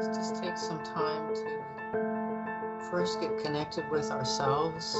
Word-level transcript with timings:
let's 0.00 0.16
just 0.16 0.42
take 0.42 0.56
some 0.56 0.82
time 0.82 1.34
to 1.34 2.88
first 2.90 3.20
get 3.20 3.36
connected 3.38 3.88
with 3.90 4.10
ourselves 4.10 4.96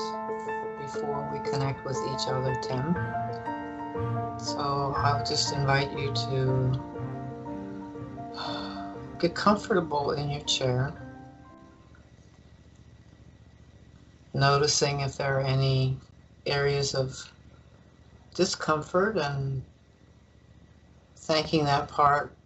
before 0.79 1.27
we 1.33 1.51
connect 1.51 1.83
with 1.87 1.97
each 2.13 2.29
other, 2.29 2.55
Tim. 2.57 2.95
So 4.39 4.93
I'll 4.97 5.25
just 5.25 5.55
invite 5.55 5.91
you 5.99 6.13
to 6.13 6.81
get 9.19 9.35
comfortable 9.35 10.13
in 10.13 10.29
your 10.29 10.43
chair. 10.43 10.93
Noticing 14.35 15.01
if 15.01 15.17
there 15.17 15.39
are 15.39 15.43
any 15.43 15.97
areas 16.45 16.95
of 16.95 17.17
discomfort 18.35 19.17
and 19.17 19.63
thanking 21.17 21.65
that 21.65 21.89
part 21.89 22.37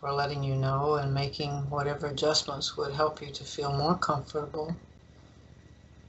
for 0.00 0.12
letting 0.12 0.44
you 0.44 0.54
know 0.54 0.94
and 0.94 1.12
making 1.12 1.50
whatever 1.70 2.06
adjustments 2.06 2.76
would 2.76 2.92
help 2.92 3.20
you 3.20 3.32
to 3.32 3.44
feel 3.44 3.72
more 3.72 3.96
comfortable 3.96 4.76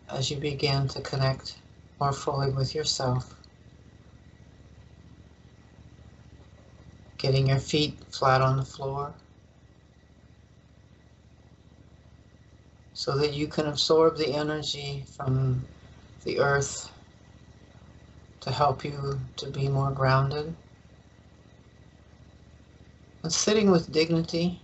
as 0.09 0.29
you 0.29 0.37
begin 0.37 0.87
to 0.87 1.01
connect 1.01 1.57
more 1.99 2.13
fully 2.13 2.51
with 2.51 2.75
yourself. 2.75 3.35
Getting 7.17 7.47
your 7.47 7.59
feet 7.59 7.99
flat 8.11 8.41
on 8.41 8.57
the 8.57 8.65
floor 8.65 9.13
so 12.93 13.17
that 13.17 13.33
you 13.33 13.47
can 13.47 13.65
absorb 13.65 14.17
the 14.17 14.33
energy 14.33 15.05
from 15.15 15.65
the 16.23 16.39
earth 16.39 16.91
to 18.41 18.51
help 18.51 18.85
you 18.85 19.19
to 19.37 19.49
be 19.49 19.67
more 19.67 19.91
grounded. 19.91 20.55
And 23.23 23.33
sitting 23.33 23.69
with 23.69 23.91
dignity 23.91 24.61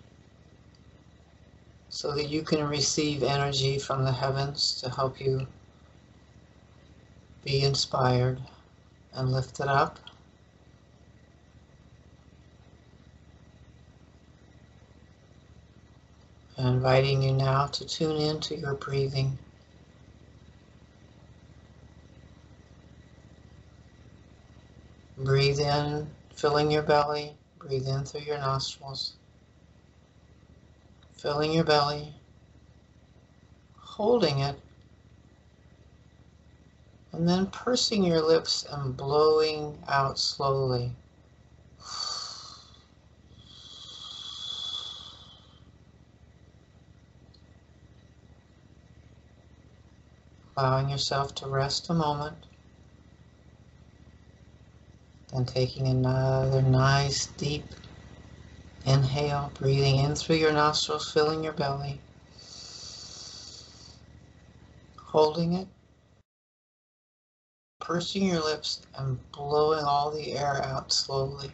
so 1.89 2.13
that 2.15 2.29
you 2.29 2.41
can 2.41 2.67
receive 2.67 3.23
energy 3.23 3.79
from 3.79 4.03
the 4.03 4.11
heavens 4.11 4.79
to 4.81 4.89
help 4.89 5.19
you 5.19 5.47
be 7.43 7.61
inspired 7.63 8.41
and 9.13 9.31
lifted 9.31 9.67
up. 9.67 9.99
And 16.57 16.67
inviting 16.67 17.21
you 17.21 17.33
now 17.33 17.67
to 17.67 17.85
tune 17.85 18.17
into 18.21 18.55
your 18.55 18.75
breathing. 18.75 19.37
Breathe 25.17 25.59
in, 25.59 26.07
filling 26.33 26.71
your 26.71 26.83
belly. 26.83 27.37
Breathe 27.65 27.87
in 27.87 28.05
through 28.05 28.21
your 28.21 28.37
nostrils, 28.37 29.13
filling 31.13 31.51
your 31.51 31.63
belly, 31.63 32.13
holding 33.75 34.37
it, 34.39 34.59
and 37.11 37.27
then 37.27 37.47
pursing 37.47 38.03
your 38.03 38.21
lips 38.21 38.67
and 38.69 38.95
blowing 38.95 39.83
out 39.87 40.19
slowly. 40.19 40.91
Allowing 50.55 50.89
yourself 50.89 51.33
to 51.35 51.47
rest 51.47 51.89
a 51.89 51.95
moment. 51.95 52.45
And 55.35 55.45
taking 55.45 55.85
another 55.87 56.61
nice 56.61 57.27
deep 57.27 57.65
inhale, 58.85 59.51
breathing 59.59 59.97
in 59.97 60.15
through 60.15 60.37
your 60.37 60.53
nostrils, 60.53 61.11
filling 61.11 61.43
your 61.43 61.51
belly. 61.51 61.99
Holding 64.97 65.53
it, 65.53 65.67
pursing 67.81 68.27
your 68.27 68.41
lips 68.43 68.81
and 68.97 69.19
blowing 69.33 69.83
all 69.83 70.09
the 70.09 70.33
air 70.37 70.61
out 70.63 70.93
slowly. 70.93 71.51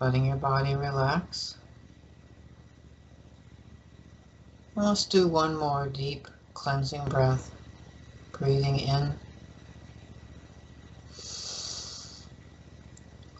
Letting 0.00 0.26
your 0.26 0.36
body 0.36 0.76
relax. 0.76 1.56
Let's 4.76 5.06
do 5.06 5.28
one 5.28 5.56
more 5.56 5.88
deep 5.88 6.26
cleansing 6.54 7.04
breath. 7.04 7.54
Breathing 8.32 8.80
in. 8.80 9.14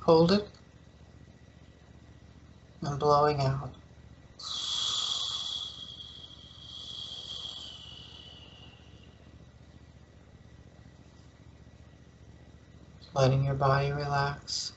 Hold 0.03 0.31
it. 0.31 0.49
And 2.83 3.01
blowing 3.01 3.41
out. 3.41 3.75
Letting 13.13 13.45
your 13.45 13.55
body 13.55 13.91
relax. 13.91 14.75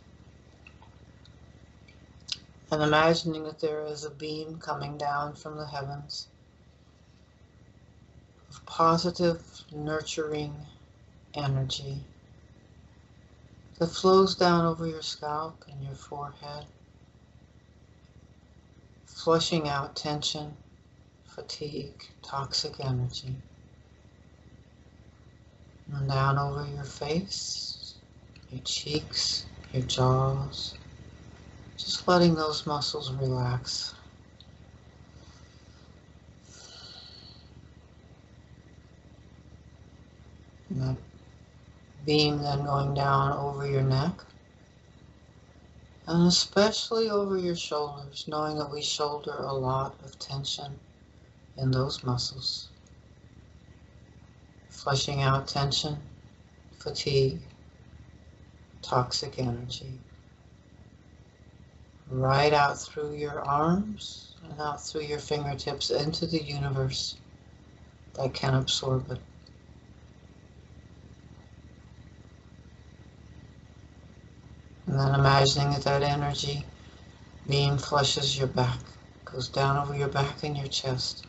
And 2.72 2.82
imagining 2.82 3.44
that 3.44 3.60
there 3.60 3.86
is 3.86 4.04
a 4.06 4.10
beam 4.10 4.58
coming 4.58 4.98
down 4.98 5.36
from 5.36 5.58
the 5.58 5.68
heavens 5.68 6.30
positive, 8.78 9.42
nurturing 9.72 10.54
energy 11.34 11.98
that 13.80 13.88
flows 13.88 14.36
down 14.36 14.68
over 14.68 14.86
your 14.86 15.02
scalp 15.02 15.64
and 15.68 15.84
your 15.84 15.96
forehead, 15.96 16.68
flushing 19.08 19.68
out 19.68 19.96
tension, 19.96 20.54
fatigue, 21.26 22.04
toxic 22.22 22.74
energy. 22.80 23.36
And 25.92 26.08
down 26.08 26.38
over 26.38 26.68
your 26.72 26.84
face, 26.84 27.96
your 28.52 28.62
cheeks, 28.64 29.48
your 29.74 29.82
jaws, 29.82 30.76
just 31.78 32.08
letting 32.08 32.36
those 32.36 32.68
muscles 32.68 33.12
relax. 33.12 33.96
And 40.70 40.82
that 40.82 40.98
beam 42.08 42.42
then 42.42 42.64
going 42.64 42.94
down 42.94 43.38
over 43.38 43.70
your 43.70 43.84
neck. 43.84 44.14
And 46.08 46.26
especially 46.26 47.10
over 47.10 47.38
your 47.38 47.56
shoulders, 47.56 48.24
knowing 48.30 48.58
that 48.58 48.72
we 48.72 48.82
shoulder 48.82 49.36
a 49.40 49.54
lot 49.54 50.00
of 50.06 50.18
tension 50.18 50.80
in 51.58 51.70
those 51.70 52.06
muscles. 52.06 52.70
Flushing 54.70 55.22
out 55.22 55.50
tension, 55.50 55.98
fatigue, 56.80 57.42
toxic 58.82 59.38
energy. 59.38 60.00
Right 62.10 62.54
out 62.54 62.80
through 62.80 63.16
your 63.16 63.42
arms 63.42 64.38
and 64.50 64.62
out 64.62 64.82
through 64.82 65.02
your 65.02 65.20
fingertips 65.20 65.90
into 65.90 66.26
the 66.26 66.42
universe 66.42 67.18
that 68.14 68.34
can 68.34 68.54
absorb 68.56 69.12
it. 69.12 69.20
And 74.98 75.14
then 75.14 75.20
imagining 75.20 75.70
that 75.74 75.84
that 75.84 76.02
energy. 76.02 76.66
Beam 77.48 77.78
flushes 77.78 78.36
your 78.36 78.48
back, 78.48 78.80
goes 79.26 79.48
down 79.48 79.78
over 79.78 79.96
your 79.96 80.08
back 80.08 80.42
and 80.42 80.58
your 80.58 80.66
chest, 80.66 81.28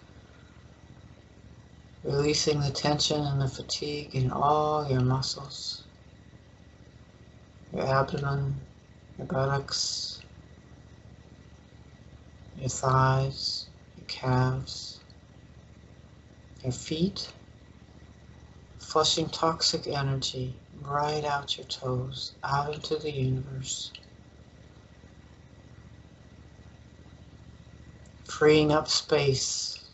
releasing 2.02 2.60
the 2.60 2.70
tension 2.70 3.20
and 3.20 3.42
the 3.42 3.46
fatigue 3.46 4.14
in 4.14 4.30
all 4.30 4.90
your 4.90 5.02
muscles, 5.02 5.82
your 7.70 7.86
abdomen, 7.86 8.54
your 9.18 9.26
buttocks, 9.26 10.22
your 12.56 12.70
thighs, 12.70 13.66
your 13.98 14.06
calves, 14.06 15.00
your 16.62 16.72
feet, 16.72 17.30
flushing 18.78 19.28
toxic 19.28 19.86
energy 19.86 20.54
right 20.82 21.24
out 21.24 21.56
your 21.56 21.66
toes, 21.66 22.34
out 22.44 22.74
into 22.74 22.96
the 22.96 23.10
universe. 23.10 23.92
Freeing 28.24 28.72
up 28.72 28.88
space 28.88 29.90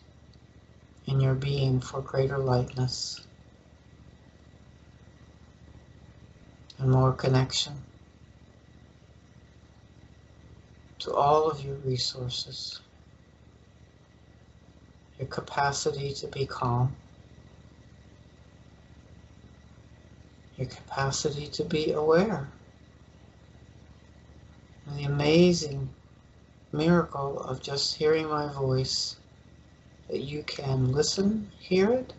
in 1.07 1.21
your 1.21 1.35
being 1.35 1.81
for 1.81 2.01
greater 2.01 2.39
lightness 2.39 3.27
and 6.79 6.91
more 6.91 7.13
connection 7.13 7.75
to 10.99 11.15
all 11.15 11.51
of 11.51 11.65
your 11.65 11.77
resources, 11.77 12.81
your 15.19 15.29
capacity 15.29 16.13
to 16.13 16.27
be 16.29 16.47
calm 16.47 16.97
your 20.57 20.69
capacity 20.69 21.47
to 21.49 21.65
be 21.65 21.93
aware. 21.93 22.49
And 24.87 24.99
the 24.99 25.05
amazing 25.05 25.91
miracle 26.73 27.41
of 27.41 27.63
just 27.63 27.97
hearing 27.97 28.29
my 28.29 28.53
voice 28.53 29.17
that 30.09 30.21
you 30.21 30.43
can 30.43 30.93
listen, 30.93 31.51
hear 31.59 31.93
it, 31.93 32.13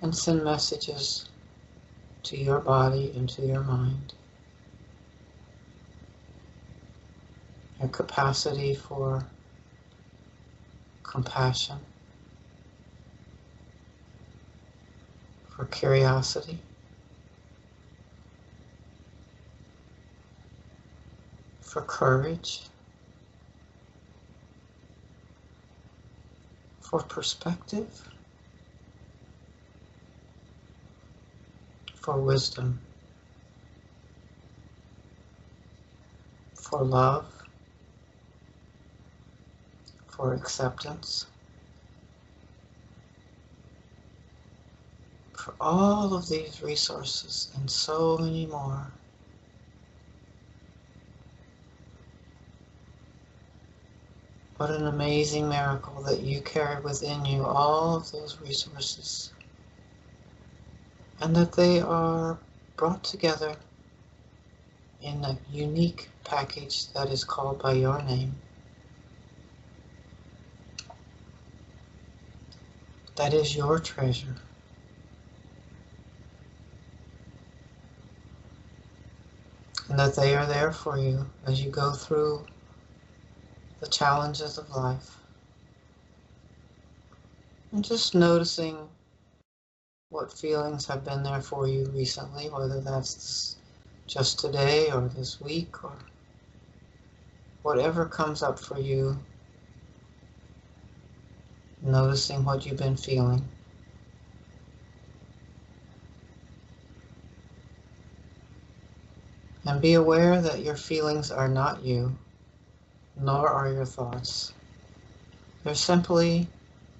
and 0.00 0.16
send 0.16 0.44
messages 0.44 1.28
to 2.22 2.36
your 2.36 2.60
body 2.60 3.12
and 3.16 3.28
to 3.30 3.42
your 3.42 3.62
mind. 3.62 4.14
Your 7.80 7.88
capacity 7.88 8.74
for 8.74 9.26
compassion, 11.02 11.78
for 15.48 15.66
curiosity, 15.66 16.58
for 21.76 21.82
courage, 21.82 22.62
for 26.80 27.00
perspective, 27.02 28.08
for 31.94 32.22
wisdom, 32.22 32.80
for 36.54 36.82
love, 36.82 37.30
for 40.08 40.32
acceptance, 40.32 41.26
for 45.36 45.54
all 45.60 46.14
of 46.14 46.30
these 46.30 46.62
resources 46.62 47.50
and 47.54 47.70
so 47.70 48.18
many 48.18 48.46
more. 48.46 48.95
What 54.56 54.70
an 54.70 54.86
amazing 54.86 55.48
miracle 55.50 56.02
that 56.04 56.20
you 56.20 56.40
carry 56.40 56.80
within 56.82 57.26
you 57.26 57.44
all 57.44 57.96
of 57.96 58.10
those 58.12 58.40
resources 58.40 59.32
and 61.20 61.36
that 61.36 61.52
they 61.52 61.80
are 61.80 62.38
brought 62.76 63.04
together 63.04 63.56
in 65.02 65.24
a 65.24 65.38
unique 65.50 66.08
package 66.24 66.92
that 66.94 67.10
is 67.10 67.24
called 67.24 67.62
by 67.62 67.72
your 67.72 68.02
name. 68.02 68.36
That 73.16 73.34
is 73.34 73.56
your 73.56 73.78
treasure. 73.78 74.36
And 79.88 79.98
that 79.98 80.16
they 80.16 80.34
are 80.34 80.46
there 80.46 80.72
for 80.72 80.98
you 80.98 81.30
as 81.46 81.62
you 81.62 81.70
go 81.70 81.92
through 81.92 82.46
the 83.80 83.86
challenges 83.88 84.58
of 84.58 84.70
life. 84.70 85.18
And 87.72 87.84
just 87.84 88.14
noticing 88.14 88.88
what 90.08 90.32
feelings 90.32 90.86
have 90.86 91.04
been 91.04 91.22
there 91.22 91.42
for 91.42 91.68
you 91.68 91.86
recently, 91.90 92.48
whether 92.48 92.80
that's 92.80 93.56
just 94.06 94.38
today 94.38 94.90
or 94.90 95.08
this 95.08 95.40
week 95.40 95.84
or 95.84 95.98
whatever 97.62 98.06
comes 98.06 98.42
up 98.42 98.58
for 98.58 98.78
you, 98.78 99.18
noticing 101.82 102.44
what 102.44 102.64
you've 102.64 102.78
been 102.78 102.96
feeling. 102.96 103.42
And 109.64 109.82
be 109.82 109.94
aware 109.94 110.40
that 110.40 110.62
your 110.62 110.76
feelings 110.76 111.32
are 111.32 111.48
not 111.48 111.82
you 111.82 112.16
nor 113.20 113.48
are 113.48 113.72
your 113.72 113.86
thoughts. 113.86 114.52
They're 115.64 115.74
simply 115.74 116.48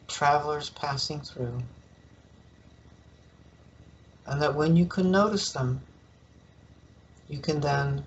travelers 0.08 0.70
passing 0.70 1.20
through. 1.20 1.62
And 4.26 4.42
that 4.42 4.54
when 4.54 4.76
you 4.76 4.86
can 4.86 5.10
notice 5.10 5.52
them, 5.52 5.82
you 7.28 7.38
can 7.38 7.60
then 7.60 8.04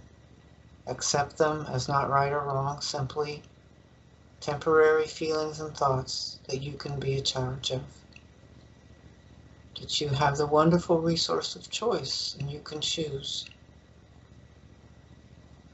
accept 0.87 1.37
them 1.37 1.65
as 1.69 1.87
not 1.87 2.09
right 2.09 2.31
or 2.31 2.41
wrong, 2.41 2.81
simply 2.81 3.43
temporary 4.39 5.05
feelings 5.05 5.59
and 5.59 5.75
thoughts 5.75 6.39
that 6.47 6.61
you 6.61 6.73
can 6.73 6.99
be 6.99 7.15
a 7.15 7.21
charge 7.21 7.71
of. 7.71 7.81
That 9.79 10.01
you 10.01 10.09
have 10.09 10.37
the 10.37 10.47
wonderful 10.47 10.99
resource 10.99 11.55
of 11.55 11.69
choice 11.69 12.35
and 12.39 12.51
you 12.51 12.59
can 12.59 12.81
choose. 12.81 13.45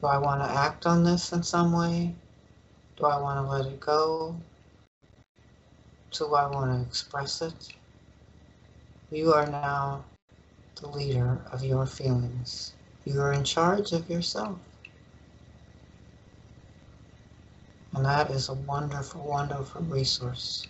Do 0.00 0.06
I 0.06 0.18
want 0.18 0.42
to 0.42 0.48
act 0.48 0.86
on 0.86 1.02
this 1.02 1.32
in 1.32 1.42
some 1.42 1.72
way? 1.72 2.14
Do 2.96 3.06
I 3.06 3.20
want 3.20 3.44
to 3.44 3.50
let 3.50 3.66
it 3.72 3.80
go? 3.80 4.36
Do 6.12 6.34
I 6.34 6.46
want 6.46 6.72
to 6.72 6.88
express 6.88 7.42
it? 7.42 7.74
You 9.10 9.32
are 9.34 9.46
now 9.46 10.06
the 10.80 10.88
leader 10.88 11.40
of 11.52 11.64
your 11.64 11.86
feelings. 11.86 12.74
You 13.04 13.20
are 13.20 13.32
in 13.32 13.44
charge 13.44 13.92
of 13.92 14.08
yourself. 14.10 14.58
And 17.94 18.04
that 18.04 18.30
is 18.30 18.48
a 18.48 18.54
wonderful, 18.54 19.26
wonderful 19.26 19.82
resource. 19.82 20.66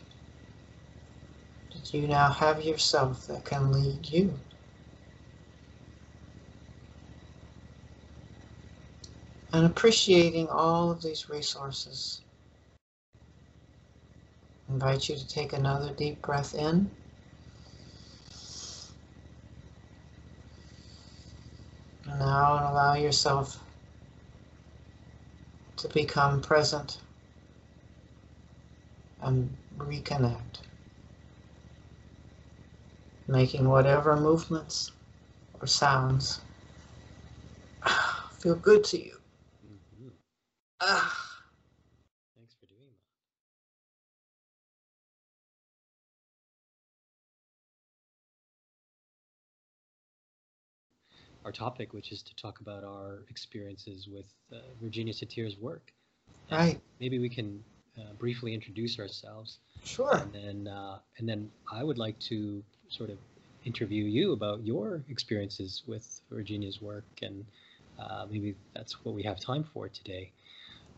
That 1.75 1.93
you 1.95 2.09
now 2.09 2.31
have 2.31 2.63
yourself 2.63 3.27
that 3.29 3.45
can 3.45 3.73
lead 3.73 4.09
you. 4.09 4.39
And 9.57 9.65
appreciating 9.65 10.49
all 10.49 10.91
of 10.91 11.01
these 11.01 11.31
resources. 11.31 12.21
I 14.69 14.75
invite 14.75 15.09
you 15.09 15.17
to 15.17 15.27
take 15.27 15.55
another 15.55 15.95
deep 15.95 16.21
breath 16.21 16.55
in. 16.55 16.91
And 22.07 22.19
now 22.19 22.71
allow 22.71 22.95
yourself 22.97 23.63
to 25.79 25.89
become 25.89 26.43
present 26.43 27.01
and 29.23 29.57
reconnect. 29.79 30.61
Making 33.27 33.71
whatever 33.71 34.17
movements 34.17 34.93
or 35.59 35.67
sounds 35.67 36.43
feel 38.39 38.57
good 38.57 38.85
to 38.85 39.03
you. 39.03 39.17
Ah. 40.81 41.39
Thanks 42.37 42.55
for 42.61 42.67
doing 42.67 42.81
that. 42.85 42.97
Our 51.47 51.53
topic, 51.53 51.93
which 51.93 52.13
is 52.13 52.23
to 52.23 52.35
talk 52.37 52.61
about 52.61 52.85
our 52.85 53.21
experiences 53.31 54.09
with 54.13 54.27
uh, 54.53 54.57
Virginia 54.83 55.13
Satir's 55.15 55.57
work. 55.59 55.93
Right. 56.51 56.81
Maybe 57.01 57.19
we 57.19 57.29
can 57.29 57.63
uh, 57.99 58.13
briefly 58.19 58.53
introduce 58.53 58.99
ourselves. 58.99 59.59
Sure. 59.85 60.17
And 60.17 60.33
then, 60.33 60.69
uh, 60.69 60.99
and 61.19 61.29
then 61.29 61.51
I 61.73 61.83
would 61.83 61.99
like 61.99 62.19
to 62.29 62.63
sort 62.89 63.11
of 63.11 63.19
interview 63.65 64.05
you 64.05 64.33
about 64.33 64.65
your 64.65 65.03
experiences 65.09 65.83
with 65.87 66.21
Virginia's 66.31 66.81
work, 66.83 67.05
and 67.23 67.45
uh, 67.99 68.27
maybe 68.31 68.55
that's 68.75 69.05
what 69.05 69.15
we 69.15 69.23
have 69.23 69.41
time 69.41 69.65
for 69.73 69.89
today. 69.89 70.33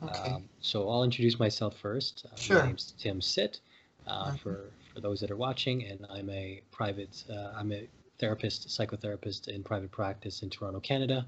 Okay. 0.02 0.30
Um, 0.30 0.44
so 0.60 0.88
I'll 0.88 1.02
introduce 1.02 1.38
myself 1.38 1.76
first. 1.76 2.26
Uh, 2.30 2.36
sure. 2.36 2.58
My 2.60 2.66
name's 2.66 2.94
Tim 2.98 3.20
Sitt. 3.20 3.60
Uh, 4.06 4.28
mm-hmm. 4.28 4.36
For 4.36 4.70
for 4.94 5.00
those 5.00 5.20
that 5.20 5.30
are 5.30 5.36
watching, 5.36 5.84
and 5.84 6.06
I'm 6.10 6.30
a 6.30 6.60
private. 6.70 7.24
Uh, 7.30 7.52
I'm 7.56 7.72
a 7.72 7.86
therapist, 8.18 8.68
psychotherapist 8.68 9.48
in 9.48 9.62
private 9.62 9.90
practice 9.90 10.42
in 10.42 10.50
Toronto, 10.50 10.80
Canada, 10.80 11.26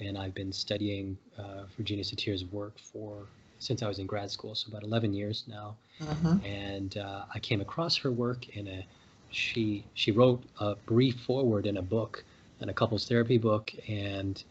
and 0.00 0.16
I've 0.16 0.34
been 0.34 0.52
studying 0.52 1.16
uh, 1.38 1.64
Virginia 1.76 2.04
Satir's 2.04 2.44
work 2.46 2.78
for 2.78 3.26
since 3.58 3.82
I 3.82 3.88
was 3.88 3.98
in 3.98 4.06
grad 4.06 4.30
school, 4.30 4.54
so 4.54 4.68
about 4.68 4.82
11 4.82 5.12
years 5.14 5.44
now. 5.46 5.76
Mm-hmm. 6.00 6.44
And 6.44 6.96
uh, 6.98 7.24
I 7.34 7.38
came 7.38 7.60
across 7.60 7.96
her 7.96 8.10
work 8.10 8.48
in 8.56 8.68
a. 8.68 8.86
She 9.30 9.84
she 9.94 10.12
wrote 10.12 10.44
a 10.60 10.76
brief 10.86 11.16
foreword 11.20 11.66
in 11.66 11.76
a 11.78 11.82
book, 11.82 12.24
in 12.60 12.68
a 12.68 12.74
couples 12.74 13.08
therapy 13.08 13.38
book, 13.38 13.72
and 13.88 14.42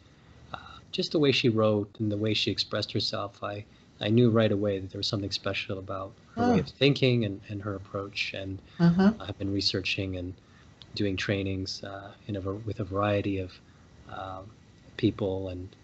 just 0.95 1.11
the 1.11 1.19
way 1.19 1.31
she 1.33 1.49
wrote 1.49 1.93
and 1.99 2.09
the 2.09 2.15
way 2.15 2.33
she 2.33 2.49
expressed 2.49 2.93
herself, 2.93 3.43
I, 3.43 3.65
I 3.99 4.07
knew 4.07 4.29
right 4.29 4.51
away 4.51 4.79
that 4.79 4.91
there 4.91 4.99
was 4.99 5.07
something 5.07 5.31
special 5.31 5.77
about 5.77 6.13
her 6.35 6.43
oh. 6.43 6.53
way 6.53 6.59
of 6.59 6.69
thinking 6.69 7.25
and, 7.25 7.41
and 7.49 7.61
her 7.61 7.75
approach. 7.75 8.33
And 8.33 8.61
uh-huh. 8.79 9.11
I've 9.19 9.37
been 9.37 9.51
researching 9.51 10.15
and 10.15 10.33
doing 10.95 11.17
trainings 11.17 11.83
uh, 11.83 12.13
in 12.27 12.37
a, 12.37 12.39
with 12.39 12.79
a 12.79 12.85
variety 12.85 13.39
of 13.39 13.51
um, 14.09 14.49
people 14.95 15.49
and 15.49 15.75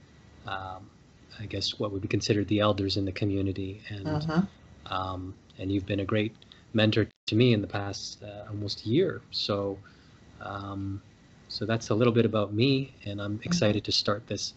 um, 0.47 0.89
I 1.37 1.45
guess 1.45 1.77
what 1.77 1.91
would 1.91 2.01
be 2.01 2.07
considered 2.07 2.47
the 2.47 2.61
elders 2.61 2.95
in 2.95 3.03
the 3.03 3.11
community. 3.11 3.81
And 3.89 4.07
uh-huh. 4.07 4.41
um, 4.85 5.35
and 5.59 5.69
you've 5.69 5.85
been 5.85 5.99
a 5.99 6.05
great 6.05 6.33
mentor 6.73 7.07
to 7.27 7.35
me 7.35 7.53
in 7.53 7.59
the 7.59 7.67
past 7.67 8.23
uh, 8.23 8.47
almost 8.49 8.85
year. 8.85 9.21
So 9.31 9.77
um, 10.39 11.01
so 11.49 11.65
that's 11.65 11.89
a 11.89 11.95
little 11.95 12.13
bit 12.13 12.25
about 12.25 12.53
me, 12.53 12.93
and 13.03 13.21
I'm 13.21 13.41
excited 13.43 13.83
to 13.83 13.91
start 13.91 14.25
this 14.27 14.53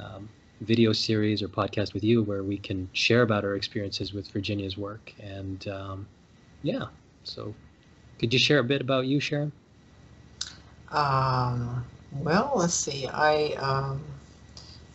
um, 0.00 0.28
video 0.60 0.92
series 0.92 1.42
or 1.42 1.48
podcast 1.48 1.94
with 1.94 2.04
you 2.04 2.22
where 2.22 2.42
we 2.42 2.56
can 2.56 2.88
share 2.92 3.22
about 3.22 3.44
our 3.44 3.54
experiences 3.54 4.12
with 4.12 4.28
Virginia's 4.28 4.76
work. 4.76 5.12
And 5.20 5.66
um, 5.68 6.06
yeah, 6.62 6.86
so 7.24 7.54
could 8.18 8.32
you 8.32 8.38
share 8.38 8.58
a 8.58 8.64
bit 8.64 8.80
about 8.80 9.06
you, 9.06 9.20
Sharon? 9.20 9.52
Um, 10.90 11.84
well, 12.12 12.52
let's 12.54 12.74
see. 12.74 13.06
I 13.08 13.54
um, 13.58 14.00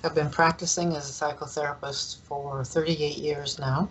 have 0.01 0.15
been 0.15 0.29
practicing 0.29 0.95
as 0.95 1.09
a 1.09 1.25
psychotherapist 1.25 2.17
for 2.19 2.63
38 2.63 3.17
years 3.17 3.59
now. 3.59 3.89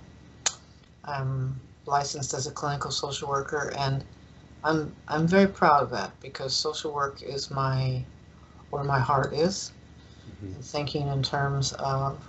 I'm 1.04 1.60
licensed 1.86 2.34
as 2.34 2.46
a 2.46 2.50
clinical 2.50 2.90
social 2.90 3.28
worker, 3.28 3.72
and 3.76 4.04
I'm 4.64 4.92
I'm 5.06 5.26
very 5.26 5.46
proud 5.46 5.82
of 5.82 5.90
that 5.90 6.18
because 6.20 6.54
social 6.54 6.92
work 6.92 7.22
is 7.22 7.50
my 7.50 8.02
where 8.70 8.84
my 8.84 8.98
heart 8.98 9.32
is. 9.32 9.72
Mhm. 10.28 10.64
Thinking 10.64 11.08
in 11.08 11.23
terms 11.23 11.73
of 11.75 12.25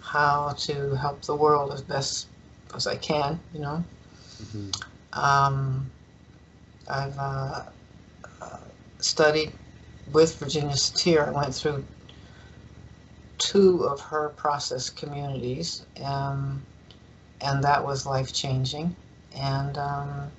how 0.00 0.50
to 0.58 0.94
help 0.96 1.22
the 1.22 1.34
world 1.34 1.72
as 1.72 1.82
best 1.82 2.28
as 2.74 2.86
I 2.86 2.96
can, 2.96 3.40
you 3.52 3.60
know. 3.60 3.84
Mhm. 4.42 4.72
Um, 5.12 5.90
I've 6.88 7.18
uh, 7.18 7.62
studied 9.00 9.52
with 10.12 10.38
Virginia 10.38 10.74
Satir. 10.74 11.26
I 11.28 11.30
went 11.30 11.54
through 11.54 11.84
two 13.38 13.84
of 13.84 14.00
her 14.00 14.30
process 14.30 14.90
communities, 14.90 15.84
um, 16.02 16.64
and 17.40 17.62
that 17.64 17.84
was 17.84 18.06
life 18.06 18.32
changing. 18.32 18.96
And 19.34 19.76
um, 19.78 20.32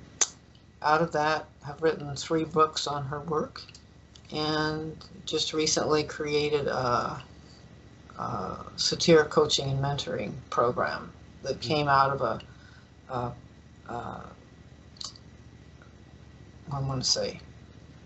out 0.82 1.02
of 1.02 1.12
that, 1.12 1.48
I've 1.66 1.82
written 1.82 2.14
three 2.16 2.44
books 2.44 2.86
on 2.86 3.06
her 3.06 3.20
work, 3.20 3.62
and 4.32 4.96
just 5.26 5.52
recently 5.52 6.04
created 6.04 6.66
a, 6.66 7.22
a 8.18 8.66
Satir 8.76 9.28
coaching 9.28 9.70
and 9.70 9.80
mentoring 9.80 10.34
program 10.50 11.12
that 11.42 11.60
came 11.60 11.88
out 11.88 12.10
of 12.12 12.20
a, 12.20 12.40
a, 13.12 13.32
a 13.92 14.22
I 16.72 16.80
want 16.80 17.02
to 17.02 17.08
say, 17.08 17.40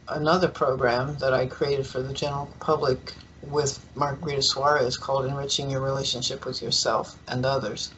another 0.09 0.49
program 0.49 1.17
that 1.19 1.33
I 1.35 1.47
created 1.47 1.87
for 1.87 2.03
the 2.03 2.13
general 2.15 2.55
public 2.61 3.15
with 3.43 3.85
Margarita 3.97 4.43
Suarez 4.43 4.97
called 4.97 5.27
Enriching 5.27 5.71
Your 5.71 5.81
Relationship 5.81 6.47
with 6.47 6.63
Yourself 6.63 7.19
and 7.29 7.45
Others. 7.45 7.93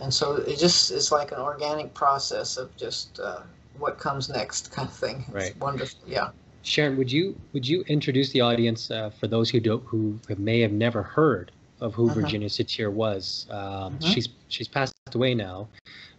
And 0.00 0.12
so 0.12 0.36
it 0.36 0.58
just 0.58 0.90
is 0.90 1.12
like 1.12 1.32
an 1.32 1.38
organic 1.38 1.94
process 1.94 2.56
of 2.56 2.76
just 2.76 3.20
uh, 3.20 3.42
what 3.78 3.98
comes 3.98 4.28
next 4.28 4.72
kind 4.72 4.88
of 4.88 4.94
thing. 4.94 5.24
It's 5.36 5.54
Right. 5.54 5.56
wonderful. 5.58 6.08
Yeah. 6.08 6.30
Sharon, 6.62 6.96
would 6.96 7.10
you 7.10 7.36
would 7.52 7.66
you 7.66 7.82
introduce 7.88 8.30
the 8.30 8.40
audience 8.42 8.90
uh, 8.90 9.10
for 9.10 9.26
those 9.26 9.50
who 9.50 9.60
don't 9.60 9.84
who 9.84 10.18
may 10.36 10.60
have 10.60 10.72
never 10.72 11.02
heard 11.02 11.52
of 11.80 11.94
who 11.94 12.10
Mhm. 12.10 12.14
Virginia 12.14 12.48
Satir 12.48 12.92
was? 12.92 13.46
Um, 13.50 13.98
Mhm. 13.98 14.02
She's 14.02 14.28
she's 14.48 14.68
passed 14.68 14.94
away 15.14 15.34
now, 15.34 15.68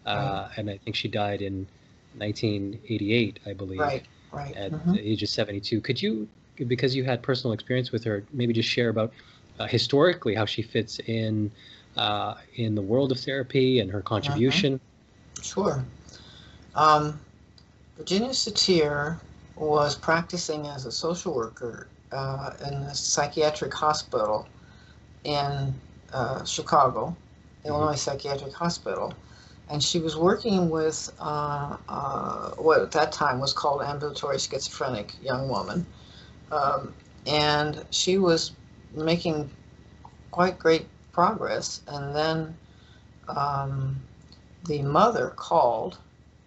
uh, 0.06 0.50
and 0.58 0.70
I 0.70 0.78
think 0.78 0.96
she 0.96 1.08
died 1.08 1.42
in 1.42 1.68
1988, 2.18 3.40
I 3.46 3.54
believe, 3.54 3.80
Right. 3.80 4.06
Right. 4.32 4.56
at 4.56 4.72
Mhm. 4.72 4.96
the 4.96 5.08
age 5.08 5.22
of 5.24 5.30
72. 5.30 5.80
Could 5.82 6.02
you, 6.02 6.28
because 6.68 6.96
you 6.96 7.04
had 7.04 7.22
personal 7.22 7.54
experience 7.54 7.92
with 7.92 8.04
her, 8.06 8.24
maybe 8.34 8.54
just 8.54 8.70
share 8.70 8.90
about 8.90 9.14
uh, 9.60 9.68
historically 9.68 10.34
how 10.34 10.46
she 10.46 10.62
fits 10.62 11.00
in 11.06 11.52
uh, 11.98 12.36
in 12.56 12.74
the 12.74 12.82
world 12.82 13.12
of 13.12 13.20
therapy 13.20 13.80
and 13.80 13.92
her 13.92 14.02
contribution? 14.02 14.80
Sure. 15.42 15.86
Um, 16.74 17.20
Virginia 17.98 18.30
Satir 18.30 19.20
was 19.62 19.96
practicing 19.96 20.66
as 20.66 20.88
a 20.88 20.92
social 20.92 21.36
worker 21.36 21.88
uh, 22.12 22.52
in 22.66 22.74
a 22.74 22.96
psychiatric 22.96 23.72
hospital 23.72 24.48
in 25.24 25.74
uh, 26.12 26.44
Chicago, 26.44 27.16
Illinois 27.64 27.96
Psychiatric 27.96 28.54
Hospital. 28.54 29.14
And 29.70 29.82
she 29.82 30.00
was 30.00 30.18
working 30.18 30.70
with 30.70 31.14
uh, 31.20 31.78
uh, 31.88 32.50
what 32.56 32.82
at 32.82 32.92
that 32.92 33.12
time 33.12 33.40
was 33.40 33.54
called 33.54 33.84
ambulatory 33.84 34.40
schizophrenic 34.40 35.14
young 35.22 35.48
woman. 35.48 35.86
Um, 36.52 36.94
and 37.28 37.86
she 37.92 38.18
was 38.18 38.54
making 38.94 39.50
quite 40.32 40.58
great 40.58 40.88
progress. 41.14 41.82
And 41.88 42.16
then 42.16 42.58
um, 43.28 44.02
the 44.66 44.82
mother 44.82 45.34
called 45.36 46.00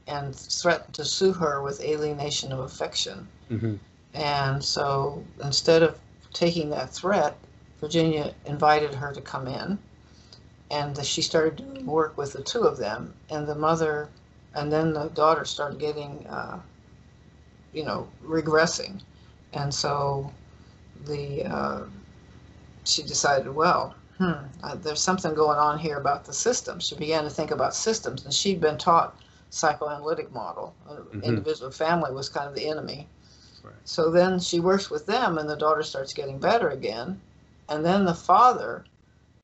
and 0.07 0.35
threatened 0.35 0.95
to 0.95 1.05
sue 1.05 1.33
her 1.33 1.63
with 1.63 1.81
alienation 1.81 2.53
of 2.53 2.59
affection. 2.61 3.29
Mhm. 3.51 3.79
And 4.13 4.65
so 4.65 5.25
instead 5.43 5.83
of 5.83 5.99
taking 6.33 6.71
that 6.71 6.91
threat, 6.91 7.37
Virginia 7.81 8.35
invited 8.45 8.95
her 8.95 9.13
to 9.13 9.21
come 9.21 9.47
in. 9.47 9.79
And 10.71 11.05
she 11.05 11.23
started 11.23 11.57
doing 11.57 11.87
work 11.87 12.17
with 12.17 12.33
the 12.33 12.43
two 12.43 12.63
of 12.63 12.79
them. 12.79 13.15
And 13.31 13.47
the 13.47 13.55
mother, 13.55 14.09
and 14.55 14.73
then 14.73 14.93
the 14.93 15.09
daughter 15.09 15.45
started 15.45 15.79
getting, 15.79 16.27
uh, 16.27 16.61
you 17.73 17.85
know, 17.85 18.09
regressing. 18.25 19.01
And 19.53 19.75
so 19.75 20.33
the, 21.07 21.45
uh, 21.45 21.81
she 22.85 23.03
decided, 23.03 23.55
well, 23.55 23.95
hmm, 24.19 24.33
uh, 24.63 24.75
there's 24.77 25.01
something 25.01 25.35
going 25.35 25.59
on 25.59 25.79
here 25.79 25.99
about 25.99 26.25
the 26.25 26.33
system. 26.33 26.79
She 26.81 26.95
began 26.95 27.25
to 27.25 27.31
think 27.31 27.51
about 27.51 27.75
systems, 27.75 28.25
and 28.25 28.33
she'd 28.33 28.61
been 28.61 28.79
taught 28.79 29.17
psychoanalytic 29.55 30.33
model. 30.33 30.75
Mhm. 30.89 31.23
Individual 31.23 31.71
family 31.71 32.13
was 32.13 32.29
kind 32.29 32.49
of 32.49 32.55
the 32.55 32.69
enemy. 32.69 33.09
Right. 33.63 33.75
So 33.85 34.11
then 34.11 34.41
she 34.41 34.61
works 34.61 34.91
with 34.91 35.07
them, 35.07 35.39
and 35.39 35.49
the 35.49 35.57
daughter 35.57 35.83
starts 35.83 36.13
getting 36.13 36.39
better 36.39 36.69
again. 36.69 37.21
And 37.69 37.85
then 37.85 38.05
the 38.05 38.15
father, 38.15 38.85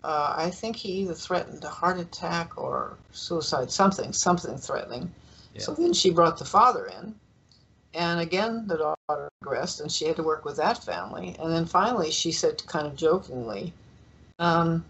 uh, 0.04 0.34
I 0.36 0.50
think 0.50 0.76
he 0.76 0.92
either 1.02 1.14
threatened 1.14 1.64
a 1.64 1.68
heart 1.68 1.98
attack 1.98 2.58
or 2.58 2.96
suicide, 3.12 3.70
something, 3.70 4.12
something 4.12 4.56
threatening. 4.58 5.12
So 5.62 5.74
then 5.74 5.92
she 5.92 6.10
brought 6.10 6.38
the 6.38 6.44
father 6.44 6.86
in, 6.86 7.14
and 7.94 8.20
again 8.20 8.66
the 8.66 8.76
daughter 8.76 9.28
regressed, 9.44 9.80
and 9.80 9.90
she 9.90 10.06
had 10.06 10.16
to 10.16 10.22
work 10.22 10.44
with 10.44 10.56
that 10.56 10.82
family. 10.82 11.36
And 11.38 11.52
then 11.52 11.66
finally 11.66 12.10
she 12.10 12.32
said, 12.32 12.64
kind 12.66 12.86
of 12.86 12.96
jokingly, 12.96 13.72
um, 14.38 14.84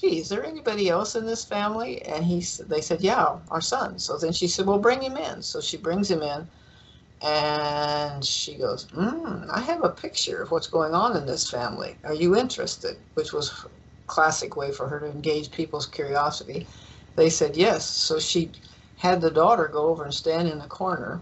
"Gee, 0.00 0.20
is 0.20 0.30
there 0.30 0.42
anybody 0.44 0.88
else 0.88 1.14
in 1.14 1.26
this 1.26 1.44
family?" 1.44 2.00
And 2.02 2.24
he, 2.24 2.40
they 2.60 2.80
said, 2.80 3.02
"Yeah, 3.02 3.40
our 3.50 3.60
son." 3.60 3.98
So 3.98 4.16
then 4.16 4.32
she 4.32 4.48
said, 4.48 4.66
"Well, 4.66 4.78
bring 4.78 5.02
him 5.02 5.18
in." 5.18 5.42
So 5.42 5.60
she 5.60 5.76
brings 5.76 6.10
him 6.10 6.22
in, 6.22 6.48
and 7.20 8.24
she 8.24 8.54
goes, 8.56 8.86
mm, 8.86 9.48
"I 9.50 9.60
have 9.60 9.84
a 9.84 9.90
picture 9.90 10.40
of 10.42 10.50
what's 10.50 10.66
going 10.66 10.94
on 10.94 11.16
in 11.16 11.26
this 11.26 11.50
family. 11.50 11.98
Are 12.04 12.14
you 12.14 12.34
interested?" 12.36 12.96
Which 13.14 13.32
was 13.34 13.50
a 13.50 13.68
classic 14.06 14.56
way 14.56 14.72
for 14.72 14.88
her 14.88 14.98
to 15.00 15.06
engage 15.06 15.50
people's 15.50 15.86
curiosity. 15.86 16.66
They 17.16 17.28
said 17.28 17.56
yes. 17.56 17.84
So 17.86 18.18
she 18.18 18.50
had 18.96 19.20
the 19.20 19.30
daughter 19.30 19.68
go 19.68 19.88
over 19.88 20.04
and 20.04 20.14
stand 20.14 20.48
in 20.48 20.58
the 20.58 20.66
corner 20.66 21.20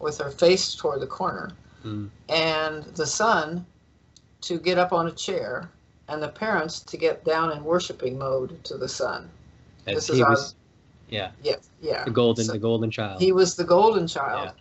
with 0.00 0.18
her 0.18 0.30
face 0.30 0.74
toward 0.74 1.00
the 1.00 1.06
corner, 1.06 1.52
Mm. 1.84 2.10
and 2.28 2.82
the 2.96 3.06
son 3.06 3.66
to 4.42 4.58
get 4.58 4.78
up 4.78 4.92
on 4.92 5.06
a 5.06 5.12
chair, 5.12 5.70
and 6.08 6.22
the 6.22 6.28
parents 6.28 6.80
to 6.80 6.96
get 6.96 7.24
down 7.24 7.52
in 7.52 7.62
worshiping 7.64 8.18
mode 8.18 8.62
to 8.64 8.76
the 8.76 8.88
son. 8.88 9.30
As 9.86 9.94
This 9.94 10.10
is 10.10 10.16
he 10.16 10.22
our- 10.22 10.30
was, 10.30 10.54
yeah, 11.08 11.30
Yes, 11.42 11.70
yeah. 11.80 12.04
the 12.04 12.10
golden, 12.10 12.44
So 12.44 12.52
the 12.52 12.58
golden 12.58 12.90
child. 12.90 13.20
he 13.20 13.32
was 13.32 13.54
the 13.56 13.64
golden 13.64 14.06
child, 14.06 14.52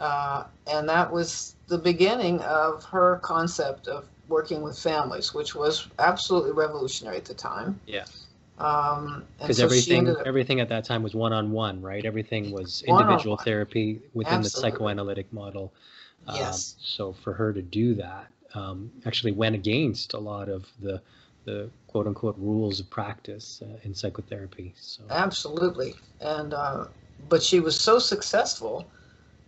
uh, 0.00 0.44
and 0.66 0.88
that 0.88 1.12
was 1.12 1.54
the 1.68 1.78
beginning 1.78 2.40
of 2.42 2.84
her 2.84 3.16
concept 3.22 3.88
of 3.88 4.06
working 4.28 4.62
with 4.62 4.78
families, 4.78 5.32
which 5.34 5.54
was 5.54 5.88
absolutely 5.98 6.52
revolutionary 6.52 7.16
at 7.16 7.24
the 7.24 7.34
time. 7.34 7.80
Yeah. 7.86 8.04
Um, 8.58 9.24
because 9.38 9.58
so 9.58 9.64
everything 9.64 10.14
everything 10.26 10.58
at 10.60 10.68
that 10.68 10.84
time 10.84 11.02
was 11.02 11.14
one 11.14 11.32
on 11.32 11.52
one, 11.52 11.80
right? 11.80 12.04
Everything 12.04 12.50
was 12.50 12.82
One-on-one. 12.86 13.10
individual 13.12 13.36
therapy 13.36 14.00
within 14.14 14.34
Absolutely. 14.40 14.70
the 14.70 14.76
psychoanalytic 14.76 15.32
model. 15.32 15.72
Um, 16.26 16.34
Yes. 16.36 16.74
So 16.80 17.12
for 17.12 17.32
her 17.32 17.52
to 17.52 17.62
do 17.62 17.94
that 17.94 18.26
um, 18.54 18.90
actually 19.06 19.32
went 19.32 19.54
against 19.54 20.14
a 20.14 20.18
lot 20.18 20.48
of 20.48 20.66
the 20.80 21.02
the 21.44 21.70
quote 21.86 22.06
unquote 22.06 22.36
rules 22.38 22.80
of 22.80 22.90
practice 22.90 23.62
uh, 23.62 23.78
in 23.84 23.94
psychotherapy. 23.94 24.74
So 24.76 25.04
Absolutely. 25.10 25.94
And 26.20 26.52
uh, 26.54 26.86
but 27.28 27.42
she 27.42 27.60
was 27.60 27.78
so 27.80 27.98
successful 27.98 28.90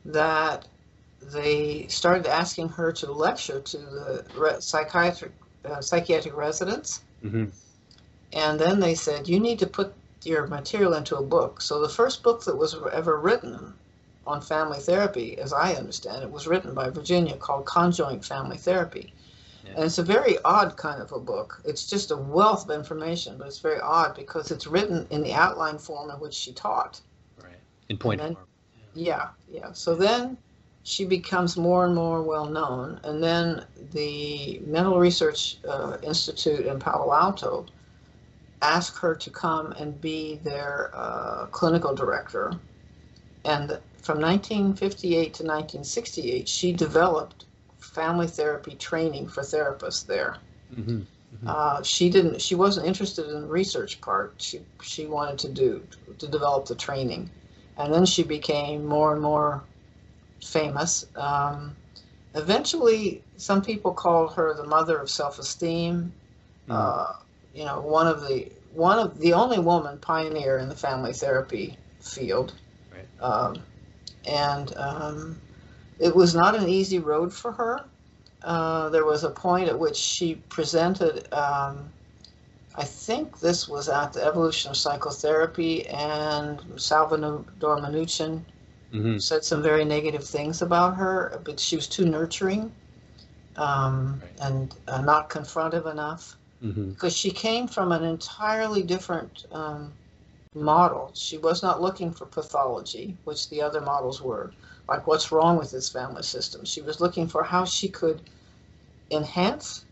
that 0.04 0.66
they 1.22 1.86
started 1.88 2.26
asking 2.26 2.70
her 2.70 2.92
to 2.92 3.12
lecture 3.12 3.60
to 3.60 3.78
the 3.78 4.24
re- 4.36 4.60
psychiatric 4.60 5.32
uh, 5.64 5.80
psychiatric 5.80 6.36
residents, 6.36 7.02
Mhm. 7.24 7.52
and 8.32 8.58
then 8.60 8.80
they 8.80 8.94
said 8.94 9.28
you 9.28 9.40
need 9.40 9.58
to 9.58 9.66
put 9.66 9.94
your 10.24 10.46
material 10.46 10.94
into 10.94 11.16
a 11.16 11.22
book. 11.22 11.60
So 11.60 11.80
the 11.80 11.88
first 11.88 12.22
book 12.22 12.44
that 12.44 12.56
was 12.56 12.76
ever 12.92 13.18
written 13.18 13.74
on 14.30 14.40
family 14.40 14.78
therapy, 14.78 15.38
as 15.38 15.52
I 15.52 15.74
understand 15.74 16.22
it, 16.22 16.30
was 16.30 16.46
written 16.46 16.72
by 16.72 16.88
Virginia 16.90 17.36
called 17.36 17.66
Conjoint 17.66 18.24
Family 18.24 18.56
Therapy. 18.56 19.12
Yeah. 19.64 19.72
And 19.74 19.84
it's 19.84 19.98
a 19.98 20.02
very 20.02 20.38
odd 20.44 20.76
kind 20.76 21.02
of 21.02 21.12
a 21.12 21.18
book. 21.18 21.60
It's 21.64 21.88
just 21.88 22.10
a 22.10 22.16
wealth 22.16 22.68
of 22.68 22.70
information, 22.70 23.36
but 23.36 23.46
it's 23.46 23.58
very 23.58 23.80
odd 23.80 24.14
because 24.14 24.50
it's 24.50 24.66
written 24.66 25.06
in 25.10 25.22
the 25.22 25.32
outline 25.32 25.78
form 25.78 26.10
in 26.10 26.16
which 26.20 26.34
she 26.34 26.52
taught. 26.52 27.00
right 27.42 27.54
in 27.88 27.98
point 27.98 28.20
then- 28.20 28.34
form. 28.34 28.46
Yeah, 28.94 29.28
yeah. 29.48 29.72
So 29.72 29.94
then 29.94 30.36
she 30.82 31.04
becomes 31.04 31.56
more 31.56 31.84
and 31.86 31.94
more 31.94 32.22
well 32.22 32.46
known. 32.46 33.00
And 33.04 33.22
then 33.22 33.64
the 33.92 34.60
Mental 34.66 34.98
Research 34.98 35.58
uh, 35.68 35.98
Institute 36.02 36.66
in 36.66 36.78
Palo 36.80 37.12
Alto 37.12 37.66
asked 38.62 38.98
her 38.98 39.14
to 39.14 39.30
come 39.30 39.72
and 39.72 40.00
be 40.00 40.40
their 40.42 40.90
uh, 40.92 41.46
clinical 41.46 41.94
director. 41.94 42.52
And 43.44 43.78
from 44.02 44.20
1958 44.20 45.12
to 45.12 45.42
1968, 45.42 46.48
she 46.48 46.72
developed 46.72 47.44
family 47.78 48.26
therapy 48.26 48.74
training 48.74 49.28
for 49.28 49.42
therapists 49.42 50.06
there. 50.06 50.36
Mm-hmm. 50.74 51.00
Mm-hmm. 51.00 51.46
Uh, 51.46 51.82
she 51.82 52.10
didn't. 52.10 52.40
She 52.40 52.54
wasn't 52.54 52.86
interested 52.86 53.28
in 53.28 53.42
the 53.42 53.46
research 53.46 54.00
part. 54.00 54.34
She 54.38 54.60
she 54.82 55.06
wanted 55.06 55.38
to 55.40 55.48
do 55.48 55.82
to 56.18 56.26
develop 56.26 56.66
the 56.66 56.74
training, 56.74 57.30
and 57.76 57.92
then 57.92 58.04
she 58.04 58.22
became 58.22 58.84
more 58.84 59.12
and 59.12 59.22
more 59.22 59.62
famous. 60.42 61.06
Um, 61.14 61.76
eventually, 62.34 63.22
some 63.36 63.62
people 63.62 63.92
called 63.92 64.34
her 64.34 64.54
the 64.54 64.64
mother 64.66 64.98
of 64.98 65.08
self-esteem. 65.08 66.12
Mm. 66.68 66.72
Uh, 66.74 67.12
you 67.54 67.64
know, 67.64 67.80
one 67.80 68.08
of 68.08 68.22
the 68.22 68.50
one 68.72 68.98
of 68.98 69.18
the 69.18 69.32
only 69.34 69.58
woman 69.58 69.98
pioneer 69.98 70.58
in 70.58 70.68
the 70.68 70.76
family 70.76 71.12
therapy 71.12 71.76
field. 72.00 72.54
Right. 72.92 73.06
Um, 73.20 73.62
and 74.26 74.76
um, 74.76 75.40
it 75.98 76.14
was 76.14 76.34
not 76.34 76.54
an 76.54 76.68
easy 76.68 76.98
road 76.98 77.32
for 77.32 77.52
her. 77.52 77.84
Uh, 78.42 78.88
there 78.88 79.04
was 79.04 79.24
a 79.24 79.30
point 79.30 79.68
at 79.68 79.78
which 79.78 79.96
she 79.96 80.36
presented, 80.48 81.32
um, 81.32 81.90
I 82.74 82.84
think 82.84 83.40
this 83.40 83.68
was 83.68 83.88
at 83.88 84.14
the 84.14 84.24
Evolution 84.24 84.70
of 84.70 84.76
Psychotherapy, 84.76 85.86
and 85.88 86.60
Salvador 86.76 87.44
Minuchin 87.60 88.42
mm-hmm. 88.92 89.18
said 89.18 89.44
some 89.44 89.62
very 89.62 89.84
negative 89.84 90.24
things 90.24 90.62
about 90.62 90.96
her, 90.96 91.40
but 91.44 91.60
she 91.60 91.76
was 91.76 91.86
too 91.86 92.06
nurturing 92.06 92.72
um, 93.56 94.20
right. 94.20 94.48
and 94.48 94.74
uh, 94.88 95.02
not 95.02 95.28
confrontive 95.28 95.90
enough 95.90 96.36
mm-hmm. 96.62 96.90
because 96.90 97.16
she 97.16 97.30
came 97.30 97.66
from 97.66 97.92
an 97.92 98.04
entirely 98.04 98.82
different 98.82 99.46
um, 99.52 99.92
model. 100.56 101.12
She 101.14 101.38
was 101.38 101.62
not 101.62 101.80
looking 101.80 102.10
for 102.10 102.26
pathology, 102.26 103.16
which 103.22 103.48
the 103.50 103.62
other 103.62 103.80
models 103.80 104.20
were, 104.20 104.52
like 104.88 105.06
what's 105.06 105.30
wrong 105.30 105.56
with 105.56 105.70
this 105.70 105.88
family 105.88 106.24
system. 106.24 106.64
She 106.64 106.82
was 106.82 107.00
looking 107.00 107.28
for 107.28 107.44
how 107.44 107.64
she 107.64 107.88
could 107.88 108.20
enhance 109.12 109.84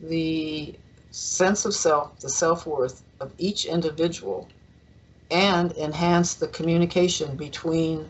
the 0.00 0.74
sense 1.12 1.64
of 1.64 1.74
self, 1.74 2.18
the 2.18 2.28
self 2.28 2.66
worth 2.66 3.04
of 3.20 3.30
each 3.38 3.66
individual, 3.66 4.48
and 5.30 5.70
enhance 5.74 6.34
the 6.34 6.48
communication 6.48 7.36
between 7.36 8.08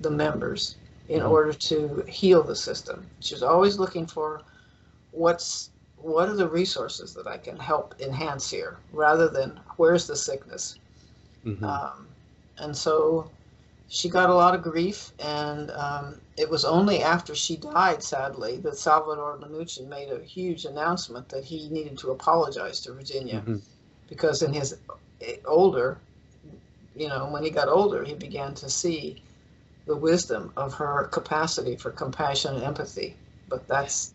the 0.00 0.10
members 0.10 0.76
in 1.08 1.20
mm-hmm. 1.20 1.30
order 1.30 1.54
to 1.54 2.04
heal 2.06 2.42
the 2.42 2.56
system. 2.56 3.06
She's 3.20 3.42
always 3.42 3.78
looking 3.78 4.06
for 4.06 4.42
what's 5.12 5.70
what 5.96 6.28
are 6.28 6.36
the 6.36 6.48
resources 6.48 7.14
that 7.14 7.26
I 7.26 7.38
can 7.38 7.56
help 7.56 7.94
enhance 8.00 8.50
here, 8.50 8.76
rather 8.92 9.28
than 9.28 9.58
where's 9.78 10.06
the 10.06 10.14
sickness. 10.14 10.78
Mm-hmm. 11.44 11.64
Um, 11.64 12.06
and 12.58 12.76
so 12.76 13.30
she 13.88 14.08
got 14.08 14.30
a 14.30 14.34
lot 14.34 14.54
of 14.54 14.62
grief, 14.62 15.12
and 15.18 15.70
um, 15.70 16.20
it 16.36 16.48
was 16.48 16.64
only 16.64 17.02
after 17.02 17.34
she 17.34 17.56
died, 17.56 18.02
sadly, 18.02 18.58
that 18.58 18.76
Salvador 18.76 19.38
Minuchin 19.38 19.88
made 19.88 20.10
a 20.10 20.22
huge 20.22 20.66
announcement 20.66 21.28
that 21.30 21.44
he 21.44 21.68
needed 21.70 21.96
to 21.98 22.10
apologize 22.10 22.80
to 22.80 22.92
Virginia, 22.92 23.36
mm-hmm. 23.36 23.56
because 24.08 24.42
in 24.42 24.52
his 24.52 24.76
eh, 25.22 25.36
older, 25.46 25.96
you 26.94 27.08
know, 27.08 27.28
when 27.30 27.42
he 27.42 27.50
got 27.50 27.68
older, 27.68 28.04
he 28.04 28.14
began 28.14 28.54
to 28.56 28.68
see 28.68 29.22
the 29.86 29.96
wisdom 29.96 30.52
of 30.56 30.74
her 30.74 31.04
capacity 31.10 31.74
for 31.76 31.90
compassion 31.90 32.56
and 32.56 32.64
empathy. 32.64 33.16
But 33.48 33.66
that's 33.68 34.12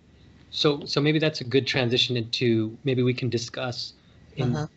so. 0.51 0.85
So 0.85 1.01
maybe 1.01 1.17
that's 1.17 1.41
a 1.41 1.43
good 1.43 1.65
transition 1.65 2.15
into 2.15 2.77
maybe 2.83 3.01
we 3.01 3.13
can 3.15 3.29
discuss 3.29 3.93
in 4.35 4.55
uh-huh. 4.55 4.67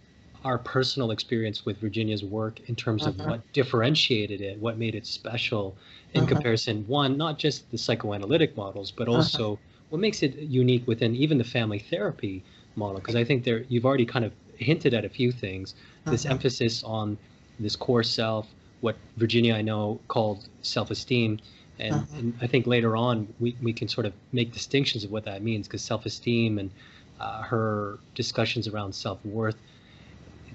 Our 0.46 0.58
personal 0.58 1.10
experience 1.10 1.66
with 1.66 1.76
Virginia's 1.78 2.22
work 2.22 2.60
in 2.68 2.76
terms 2.76 3.02
uh-huh. 3.02 3.20
of 3.20 3.28
what 3.28 3.52
differentiated 3.52 4.40
it, 4.40 4.58
what 4.58 4.78
made 4.78 4.94
it 4.94 5.04
special 5.04 5.76
in 6.14 6.22
uh-huh. 6.22 6.28
comparison. 6.28 6.84
One, 6.86 7.16
not 7.16 7.36
just 7.36 7.68
the 7.72 7.78
psychoanalytic 7.78 8.56
models, 8.56 8.92
but 8.92 9.08
also 9.08 9.58
what 9.90 10.00
makes 10.00 10.22
it 10.22 10.36
unique 10.36 10.86
within 10.86 11.16
even 11.16 11.36
the 11.36 11.44
family 11.44 11.80
therapy 11.80 12.44
model. 12.76 13.00
Because 13.00 13.16
I 13.16 13.24
think 13.24 13.42
there 13.42 13.64
you've 13.68 13.84
already 13.84 14.06
kind 14.06 14.24
of 14.24 14.32
hinted 14.56 14.94
at 14.94 15.04
a 15.04 15.08
few 15.08 15.32
things. 15.32 15.74
This 16.04 16.24
emphasis 16.24 16.84
on 16.84 17.18
this 17.58 17.74
core 17.74 18.04
self, 18.04 18.46
what 18.80 18.96
Virginia 19.16 19.54
I 19.54 19.62
know 19.62 19.98
called 20.06 20.48
self-esteem. 20.62 21.40
And, 21.80 21.94
uh-huh. 21.94 22.18
and, 22.18 22.34
I 22.40 22.46
think 22.46 22.68
later 22.68 22.96
on 22.96 23.26
we, 23.40 23.56
we 23.60 23.72
can 23.72 23.88
sort 23.88 24.06
of 24.06 24.12
make 24.32 24.52
distinctions 24.52 25.02
of 25.02 25.10
what 25.10 25.24
that 25.24 25.42
means 25.42 25.66
because 25.66 25.82
self-esteem 25.82 26.58
and 26.58 26.70
uh, 27.18 27.42
her 27.42 27.98
discussions 28.14 28.68
around 28.68 28.94
self-worth, 28.94 29.56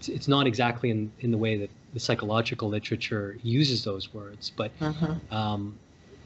it's, 0.02 0.10
it's 0.10 0.28
not 0.28 0.48
exactly 0.48 0.90
in, 0.90 1.12
in 1.20 1.30
the 1.30 1.38
way 1.38 1.58
that 1.58 1.70
the 1.94 2.00
psychological 2.00 2.70
literature 2.70 3.38
uses 3.44 3.84
those 3.84 4.12
words. 4.12 4.52
But 4.56 4.72
uh-huh. 4.82 5.16
um, 5.30 5.78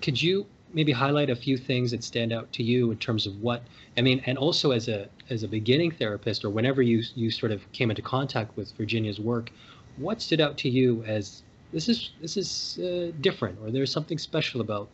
could 0.01 0.21
you 0.21 0.45
maybe 0.73 0.93
highlight 0.93 1.29
a 1.29 1.35
few 1.35 1.57
things 1.57 1.91
that 1.91 2.01
stand 2.01 2.31
out 2.31 2.51
to 2.53 2.63
you 2.63 2.91
in 2.91 2.97
terms 2.97 3.27
of 3.27 3.41
what 3.41 3.63
I 3.97 4.01
mean, 4.01 4.23
and 4.25 4.38
also 4.38 4.71
as 4.71 4.88
a 4.88 5.09
as 5.29 5.43
a 5.43 5.47
beginning 5.47 5.91
therapist 5.91 6.45
or 6.45 6.49
whenever 6.49 6.81
you 6.81 7.03
you 7.15 7.29
sort 7.29 7.51
of 7.51 7.69
came 7.73 7.89
into 7.89 8.01
contact 8.01 8.55
with 8.55 8.71
Virginia's 8.77 9.19
work, 9.19 9.51
what 9.97 10.21
stood 10.21 10.39
out 10.39 10.57
to 10.59 10.69
you 10.69 11.03
as 11.03 11.43
this 11.73 11.89
is 11.89 12.11
this 12.21 12.38
is 12.38 12.79
uh, 12.79 13.11
different, 13.19 13.59
or 13.61 13.71
there's 13.71 13.91
something 13.91 14.17
special 14.17 14.61
about 14.61 14.88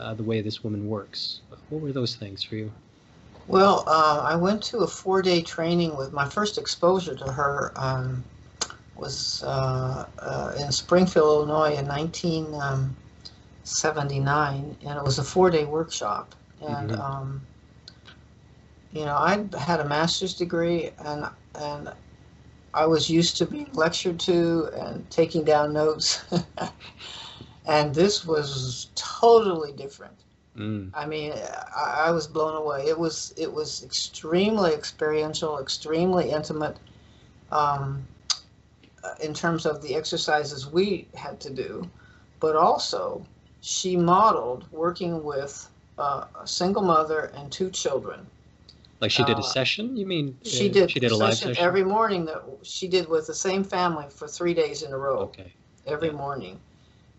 uh, 0.00 0.14
the 0.14 0.22
way 0.22 0.40
this 0.40 0.64
woman 0.64 0.88
works. 0.88 1.42
What 1.68 1.82
were 1.82 1.92
those 1.92 2.14
things 2.16 2.42
for 2.42 2.56
you? 2.56 2.72
Well, 3.48 3.82
uh, 3.86 4.22
I 4.24 4.36
went 4.36 4.62
to 4.64 4.78
a 4.78 4.86
four-day 4.86 5.42
training 5.42 5.96
with 5.96 6.12
my 6.12 6.28
first 6.28 6.58
exposure 6.58 7.16
to 7.16 7.32
her 7.32 7.72
um, 7.76 8.22
was 8.94 9.42
uh, 9.42 10.06
uh, 10.18 10.54
in 10.60 10.70
Springfield, 10.70 11.48
Illinois, 11.48 11.76
in 11.76 11.86
1979, 11.86 14.54
um, 14.54 14.76
and 14.86 14.98
it 14.98 15.04
was 15.04 15.18
a 15.18 15.24
four-day 15.24 15.64
workshop. 15.64 16.34
And 16.60 16.90
mm-hmm. 16.90 17.00
um, 17.00 17.40
you 18.92 19.04
know, 19.04 19.16
I 19.16 19.44
had 19.58 19.80
a 19.80 19.88
master's 19.88 20.34
degree, 20.34 20.90
and 20.98 21.26
and 21.56 21.92
I 22.74 22.86
was 22.86 23.10
used 23.10 23.36
to 23.38 23.46
being 23.46 23.70
lectured 23.72 24.20
to 24.20 24.70
and 24.74 25.10
taking 25.10 25.42
down 25.44 25.72
notes. 25.72 26.24
and 27.66 27.94
this 27.94 28.24
was 28.24 28.90
totally 28.94 29.72
different. 29.72 30.14
Mm. 30.56 30.90
I 30.94 31.06
mean, 31.06 31.32
I, 31.74 32.04
I, 32.06 32.10
was 32.10 32.26
blown 32.26 32.54
away. 32.54 32.86
It 32.86 32.98
was 32.98 33.32
it 33.38 33.50
was 33.50 33.82
extremely 33.84 34.72
experiential, 34.72 35.58
extremely 35.58 36.30
intimate, 36.30 36.76
um, 37.50 38.06
in 39.22 39.32
terms 39.32 39.64
of 39.64 39.80
the 39.80 39.94
exercises 39.94 40.66
we 40.66 41.08
had 41.14 41.40
to 41.40 41.50
do, 41.50 41.88
but 42.38 42.54
also 42.54 43.24
she 43.62 43.96
modeled 43.96 44.66
working 44.72 45.24
with 45.24 45.70
uh, 45.96 46.26
a 46.38 46.46
single 46.46 46.82
mother 46.82 47.32
and 47.34 47.50
two 47.50 47.70
children 47.70 48.26
like 49.02 49.10
she 49.10 49.24
did 49.24 49.36
a 49.36 49.40
uh, 49.40 49.42
session, 49.42 49.96
you 49.96 50.06
mean? 50.06 50.38
She 50.44 50.68
did. 50.68 50.88
She 50.88 51.00
did 51.00 51.10
a 51.10 51.16
live 51.16 51.34
session 51.34 51.56
every 51.58 51.82
morning 51.82 52.24
that 52.26 52.40
she 52.62 52.86
did 52.86 53.08
with 53.08 53.26
the 53.26 53.34
same 53.34 53.64
family 53.64 54.06
for 54.08 54.28
three 54.28 54.54
days 54.54 54.84
in 54.84 54.92
a 54.92 54.96
row. 54.96 55.22
Okay. 55.22 55.52
Every 55.88 56.10
yeah. 56.10 56.14
morning, 56.14 56.60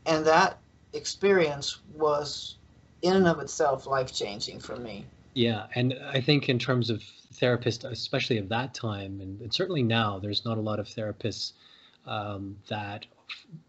and 0.06 0.26
that 0.26 0.60
experience 0.94 1.80
was, 1.94 2.56
in 3.04 3.16
and 3.16 3.28
of 3.28 3.40
itself, 3.40 3.86
life 3.86 4.12
changing 4.12 4.60
for 4.60 4.78
me. 4.78 5.06
Yeah, 5.36 5.68
and 5.76 6.00
I 6.12 6.22
think 6.22 6.50
in 6.50 6.58
terms 6.58 6.90
of 6.90 7.04
therapists, 7.34 7.84
especially 7.90 8.38
of 8.38 8.50
that 8.50 8.74
time, 8.74 9.20
and, 9.22 9.40
and 9.42 9.54
certainly 9.54 9.84
now, 9.84 10.20
there's 10.20 10.46
not 10.46 10.58
a 10.58 10.62
lot 10.62 10.80
of 10.80 10.88
therapists 10.88 11.54
um, 12.08 12.58
that 12.70 13.06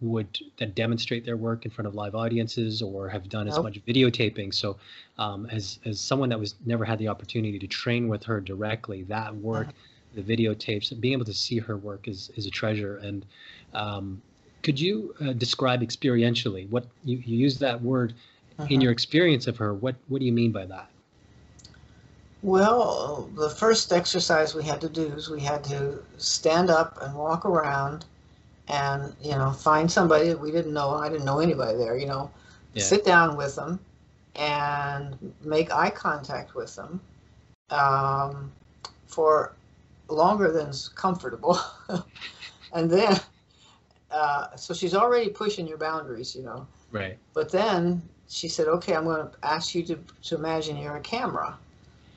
would 0.01 0.39
that 0.59 0.75
demonstrate 0.75 1.25
their 1.25 1.37
work 1.37 1.65
in 1.65 1.71
front 1.71 1.87
of 1.89 1.95
live 1.95 2.15
audiences 2.15 2.83
or 2.83 3.09
have 3.09 3.29
done 3.29 3.49
as 3.49 3.59
much 3.59 3.85
videotaping. 3.87 4.53
So, 4.53 4.77
um, 5.19 5.47
as 5.51 5.79
as 5.85 6.01
someone 6.01 6.29
that 6.29 6.39
was 6.39 6.55
never 6.65 6.85
had 6.85 6.99
the 6.99 7.09
opportunity 7.09 7.59
to 7.59 7.67
train 7.67 8.09
with 8.09 8.25
her 8.25 8.41
directly, 8.41 9.03
that 9.05 9.35
work, 9.35 9.69
uh-huh. 9.69 10.23
the 10.23 10.37
videotapes, 10.37 10.99
being 11.01 11.15
able 11.15 11.25
to 11.25 11.35
see 11.35 11.59
her 11.59 11.77
work 11.77 12.09
is 12.09 12.31
is 12.37 12.47
a 12.47 12.51
treasure. 12.51 12.99
And 12.99 13.25
um, 13.73 14.21
could 14.63 14.79
you 14.79 15.15
uh, 15.21 15.33
describe 15.33 15.81
experientially 15.81 16.69
what 16.69 16.87
you, 17.05 17.19
you 17.19 17.39
use 17.39 17.59
that 17.59 17.81
word 17.81 18.15
uh-huh. 18.59 18.69
in 18.71 18.81
your 18.81 18.93
experience 18.93 19.47
of 19.47 19.57
her? 19.57 19.75
What 19.75 19.97
what 20.09 20.21
do 20.21 20.25
you 20.25 20.33
mean 20.33 20.53
by 20.53 20.67
that? 20.67 20.91
Well, 22.43 23.31
the 23.37 23.49
first 23.49 23.93
exercise 23.93 24.55
we 24.55 24.65
had 24.65 24.81
to 24.83 24.89
do 24.89 25.07
is 25.07 25.31
we 25.31 25.41
had 25.41 25.65
to 25.65 26.03
stand 26.19 26.69
up 26.69 26.99
and 27.01 27.15
walk 27.15 27.47
around 27.47 28.05
and 28.69 29.15
you 29.23 29.33
know 29.33 29.51
find 29.51 29.91
somebody 29.91 30.29
that 30.29 30.41
we 30.41 30.51
didn't 30.51 30.73
know 30.73 30.89
i 30.89 31.07
didn't 31.07 31.27
know 31.27 31.39
anybody 31.39 31.77
there 31.77 31.99
you 31.99 32.07
know 32.07 32.31
yeah. 32.73 32.83
sit 32.83 33.05
down 33.05 33.37
with 33.37 33.55
them 33.55 33.79
and 34.37 35.35
make 35.45 35.71
eye 35.71 35.91
contact 35.91 36.55
with 36.55 36.75
them 36.75 36.99
um, 37.69 38.51
for 39.07 39.53
longer 40.09 40.51
than 40.51 40.69
is 40.69 40.89
comfortable 40.89 41.61
and 42.73 42.91
then 42.91 43.21
uh, 44.15 44.55
so 44.55 44.73
she's 44.73 44.95
already 44.95 45.29
pushing 45.29 45.67
your 45.67 45.77
boundaries, 45.77 46.37
you 46.37 46.43
know. 46.43 46.67
Right. 46.93 47.19
But 47.35 47.51
then 47.51 48.01
she 48.29 48.49
said, 48.49 48.69
okay, 48.69 48.95
I'm 48.95 49.05
going 49.05 49.27
to 49.29 49.33
ask 49.43 49.75
you 49.75 49.83
to, 49.85 49.99
to 50.25 50.35
imagine 50.37 50.77
you're 50.77 50.97
a 50.97 51.01
camera 51.01 51.59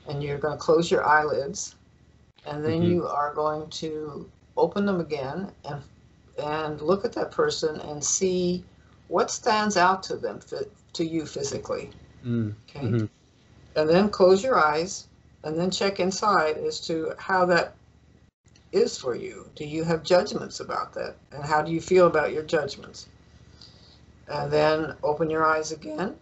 and 0.06 0.22
you're 0.22 0.38
going 0.38 0.56
to 0.56 0.62
close 0.62 0.90
your 0.90 1.04
eyelids 1.06 1.76
and 2.46 2.64
then 2.64 2.82
Mhm. 2.82 2.86
you 2.86 3.06
are 3.06 3.34
going 3.34 3.68
to 3.70 4.30
open 4.56 4.86
them 4.86 5.00
again 5.00 5.52
and 5.64 5.82
and 6.38 6.80
look 6.80 7.04
at 7.04 7.12
that 7.12 7.30
person 7.32 7.80
and 7.80 8.02
see 8.04 8.64
what 9.08 9.30
stands 9.30 9.76
out 9.76 10.02
to 10.04 10.16
them 10.16 10.40
to 10.92 11.04
you 11.04 11.26
physically 11.26 11.90
Mm. 12.24 12.54
okay 12.68 12.86
Mhm. 12.86 13.08
and 13.76 13.88
then 13.88 14.08
close 14.10 14.42
your 14.42 14.58
eyes 14.58 15.06
and 15.44 15.58
then 15.58 15.70
check 15.70 16.00
inside 16.00 16.56
as 16.58 16.80
to 16.80 17.12
how 17.18 17.44
that 17.46 17.74
is 18.72 18.96
for 18.98 19.14
you 19.14 19.50
do 19.54 19.64
you 19.64 19.84
have 19.84 20.02
judgments 20.02 20.60
about 20.60 20.92
that 20.94 21.16
and 21.32 21.44
how 21.44 21.62
do 21.62 21.72
you 21.72 21.80
feel 21.80 22.06
about 22.06 22.32
your 22.32 22.42
judgments 22.42 23.06
and 24.30 24.52
then 24.52 24.94
open 25.02 25.30
your 25.30 25.44
eyes 25.46 25.72
again. 25.72 26.16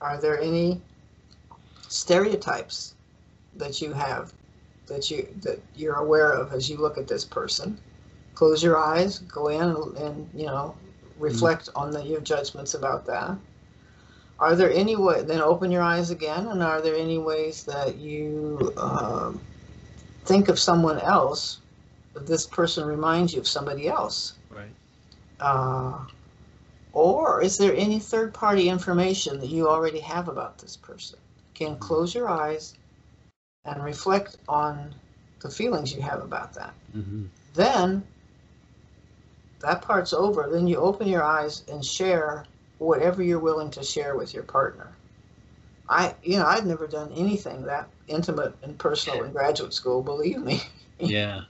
Are 0.00 0.20
there 0.20 0.40
any 0.40 0.80
stereotypes 1.88 2.94
that 3.56 3.80
you 3.80 3.92
have 3.92 4.32
that 4.86 5.10
you 5.10 5.28
that 5.42 5.60
you're 5.76 5.96
aware 5.96 6.32
of 6.32 6.52
as 6.52 6.68
you 6.70 6.78
look 6.78 6.98
at 6.98 7.08
this 7.08 7.24
person? 7.24 7.78
Close 8.34 8.62
your 8.62 8.78
eyes 8.78 9.20
go 9.20 9.48
in 9.48 9.62
and, 9.62 9.98
and 9.98 10.30
you 10.34 10.46
know 10.46 10.76
reflect 11.18 11.68
on 11.76 11.90
the, 11.92 12.02
your 12.02 12.20
judgments 12.20 12.74
about 12.74 13.06
that. 13.06 13.36
Are 14.38 14.56
there 14.56 14.72
any 14.72 14.96
way 14.96 15.22
then 15.22 15.40
open 15.40 15.70
your 15.70 15.82
eyes 15.82 16.10
again 16.10 16.48
and 16.48 16.62
are 16.62 16.80
there 16.82 16.96
any 16.96 17.18
ways 17.18 17.64
that 17.64 17.96
you 17.96 18.72
um, 18.76 19.40
think 20.24 20.48
of 20.48 20.58
someone 20.58 20.98
else 20.98 21.60
that 22.14 22.26
this 22.26 22.46
person 22.46 22.84
reminds 22.86 23.32
you 23.34 23.40
of 23.40 23.48
somebody 23.48 23.88
else? 23.88 24.34
Right. 24.50 24.74
uh, 25.40 26.04
or 26.94 27.42
is 27.42 27.58
there 27.58 27.74
any 27.74 27.98
third 27.98 28.32
party 28.32 28.68
information 28.68 29.40
that 29.40 29.48
you 29.48 29.68
already 29.68 29.98
have 29.98 30.28
about 30.28 30.58
this 30.58 30.76
person? 30.76 31.18
Again, 31.54 31.76
close 31.78 32.14
your 32.14 32.28
eyes 32.28 32.74
and 33.64 33.82
reflect 33.82 34.36
on 34.48 34.94
the 35.40 35.50
feelings 35.50 35.92
you 35.94 36.00
have 36.02 36.22
about 36.22 36.54
that. 36.54 36.72
Mm-hmm. 36.96 37.24
Then 37.54 38.04
that 39.60 39.82
part's 39.82 40.12
over. 40.12 40.48
Then 40.50 40.68
you 40.68 40.76
open 40.76 41.08
your 41.08 41.24
eyes 41.24 41.64
and 41.70 41.84
share 41.84 42.44
whatever 42.78 43.22
you're 43.22 43.40
willing 43.40 43.70
to 43.72 43.82
share 43.82 44.16
with 44.16 44.32
your 44.32 44.44
partner. 44.44 44.92
I, 45.88 46.14
you 46.22 46.38
know, 46.38 46.46
I've 46.46 46.64
never 46.64 46.86
done 46.86 47.12
anything 47.16 47.62
that 47.62 47.88
intimate 48.06 48.54
and 48.62 48.78
personal 48.78 49.24
in 49.24 49.32
graduate 49.32 49.74
school, 49.74 50.02
believe 50.02 50.38
me. 50.38 50.62
Yeah. 51.00 51.40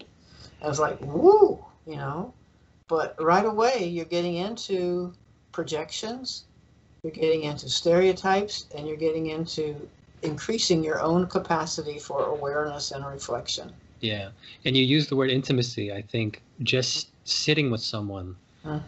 I 0.63 0.67
was 0.67 0.81
like, 0.81 0.99
woo, 1.03 1.63
you 1.87 1.97
know. 1.97 2.33
But 2.89 3.15
right 3.23 3.45
away, 3.45 3.85
you're 3.85 4.07
getting 4.07 4.37
into 4.37 5.13
projections, 5.55 6.45
you're 7.03 7.13
getting 7.13 7.45
into 7.45 7.69
stereotypes, 7.71 8.67
and 8.77 8.89
you're 8.89 8.97
getting 8.99 9.27
into 9.29 9.89
increasing 10.23 10.85
your 10.85 11.01
own 11.03 11.27
capacity 11.29 11.99
for 11.99 12.25
awareness 12.27 12.93
and 12.93 13.07
reflection. 13.07 13.75
Yeah. 14.01 14.33
And 14.65 14.77
you 14.77 14.85
use 14.85 15.09
the 15.09 15.17
word 15.17 15.31
intimacy. 15.31 15.93
I 15.93 16.03
think 16.03 16.43
just 16.63 17.13
sitting 17.25 17.71
with 17.71 17.81
someone 17.83 18.37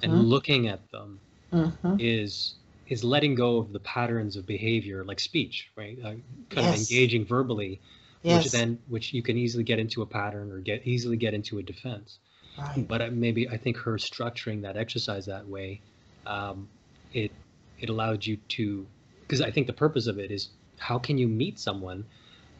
and 0.02 0.12
Mhm, 0.12 0.28
looking 0.28 0.68
at 0.68 0.90
them 0.90 1.22
mhm. 1.52 1.98
is 1.98 2.58
is 2.86 3.04
letting 3.04 3.34
go 3.36 3.58
of 3.58 3.72
the 3.72 3.80
patterns 3.80 4.36
of 4.36 4.46
behavior 4.46 5.04
like 5.04 5.20
speech 5.20 5.70
right 5.76 5.98
uh, 6.04 6.14
kind 6.50 6.66
of 6.66 6.72
engaging 6.74 7.24
verbally 7.26 7.82
Yes, 8.22 8.44
which 8.44 8.50
then 8.52 8.80
which 8.88 9.12
you 9.14 9.22
can 9.22 9.38
easily 9.38 9.64
get 9.64 9.78
into 9.80 10.02
a 10.02 10.06
pattern 10.06 10.52
or 10.52 10.60
get 10.60 10.86
easily 10.86 11.16
get 11.16 11.34
into 11.34 11.58
a 11.58 11.62
defense 11.64 12.20
right. 12.58 12.88
but 12.88 13.02
uh, 13.02 13.10
maybe 13.12 13.48
i 13.48 13.56
think 13.56 13.76
her 13.78 13.94
structuring 13.96 14.62
that 14.62 14.76
exercise 14.76 15.26
that 15.26 15.48
way 15.48 15.82
um, 16.26 16.68
it 17.12 17.32
it 17.78 17.88
allowed 17.90 18.26
you 18.26 18.36
to 18.48 18.86
because 19.20 19.40
i 19.40 19.50
think 19.50 19.66
the 19.66 19.72
purpose 19.72 20.06
of 20.06 20.18
it 20.18 20.30
is 20.30 20.50
how 20.78 20.98
can 20.98 21.18
you 21.18 21.28
meet 21.28 21.58
someone 21.58 22.06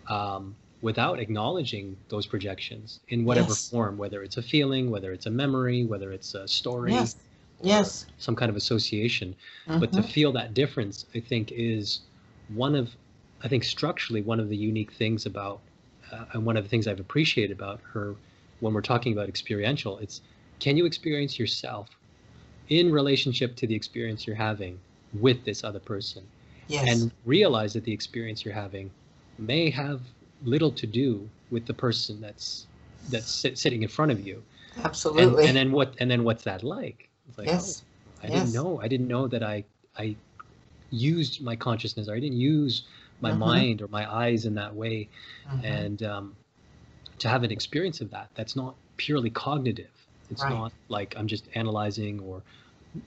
um, 0.09 0.57
without 0.83 1.19
acknowledging 1.21 1.97
those 2.09 2.27
projections 2.27 3.01
in 3.09 3.25
whatever 3.25 3.57
Yes. 3.57 3.71
form 3.71 3.99
whether 3.99 4.23
it's 4.23 4.37
a 4.37 4.43
feeling 4.43 4.91
whether 4.91 5.13
it's 5.13 5.27
a 5.27 5.31
memory 5.31 5.85
whether 5.85 6.13
it's 6.13 6.35
a 6.35 6.47
story 6.49 7.13
Yes, 7.13 7.17
yes. 7.63 8.07
some 8.19 8.37
kind 8.37 8.51
of 8.51 8.57
association 8.57 9.35
but 9.79 9.93
to 9.93 10.03
mhm, 10.03 10.03
feel 10.03 10.33
that 10.33 10.55
difference 10.55 11.07
i 11.15 11.21
think 11.21 11.51
is 11.53 12.01
one 12.49 12.75
of 12.75 12.97
i 13.43 13.49
think 13.49 13.65
structurally 13.65 14.23
one 14.23 14.41
of 14.41 14.49
the 14.49 14.57
unique 14.57 14.93
things 14.93 15.27
about 15.27 15.63
uh, 16.13 16.27
and 16.33 16.45
one 16.47 16.57
of 16.57 16.65
the 16.65 16.71
things 16.71 16.87
i've 16.87 17.01
appreciated 17.01 17.53
about 17.57 17.81
her 17.93 18.17
when 18.61 18.73
we're 18.75 18.81
talking 18.83 19.13
about 19.13 19.29
experiential 19.29 19.99
it's 19.99 20.21
can 20.61 20.77
you 20.77 20.87
experience 20.87 21.39
yourself 21.39 21.89
in 22.69 22.91
relationship 22.93 23.57
to 23.57 23.67
the 23.67 23.75
experience 23.75 24.27
you're 24.27 24.37
having 24.37 24.83
with 25.13 25.45
this 25.45 25.65
other 25.65 25.81
person 25.81 26.31
yes, 26.69 26.89
and 26.89 27.13
realize 27.25 27.73
that 27.75 27.85
the 27.85 27.93
experience 27.93 28.45
you're 28.45 28.55
having 28.55 28.93
may 29.39 29.71
have 29.71 30.15
little 30.41 30.73
to 30.73 30.87
do 30.87 31.31
with 31.51 31.67
the 31.67 31.75
person 31.75 32.21
that's 32.21 32.69
that's 33.09 33.31
sit, 33.33 33.59
sitting 33.59 33.83
in 33.83 33.89
front 33.89 34.13
of 34.13 34.21
you 34.21 34.45
absolutely. 34.85 35.45
and 35.45 35.57
then 35.57 35.73
what 35.73 35.95
and 36.01 36.11
then 36.11 36.25
what's 36.25 36.45
that 36.45 36.63
like 36.63 37.11
it's 37.29 37.39
like 37.39 37.53
yes, 37.53 37.85
I 38.23 38.31
didn't 38.31 38.53
know. 38.53 38.81
I 38.81 38.89
didn't 38.89 39.09
know 39.09 39.29
that 39.29 39.43
I 39.43 39.65
I 39.97 40.17
used 40.91 41.43
my 41.43 41.57
consciousness 41.57 42.09
or 42.09 42.15
I 42.15 42.21
didn't 42.21 42.39
use 42.39 42.87
my 43.21 43.33
Mhm. 43.33 43.33
mind 43.33 43.83
or 43.83 43.89
my 43.89 44.11
eyes 44.13 44.45
in 44.47 44.55
that 44.55 44.75
way. 44.75 45.11
mhm, 45.45 45.63
And 45.63 46.03
um, 46.03 46.37
to 47.19 47.29
have 47.29 47.43
an 47.43 47.51
experience 47.51 48.01
of 48.01 48.11
that, 48.11 48.31
that's 48.35 48.57
not 48.57 48.77
purely 48.97 49.31
cognitive. 49.31 49.96
It's 50.31 50.43
Right. 50.43 50.51
not 50.51 50.73
like 50.89 51.15
I'm 51.17 51.27
just 51.27 51.49
analyzing 51.55 52.21
or 52.21 52.43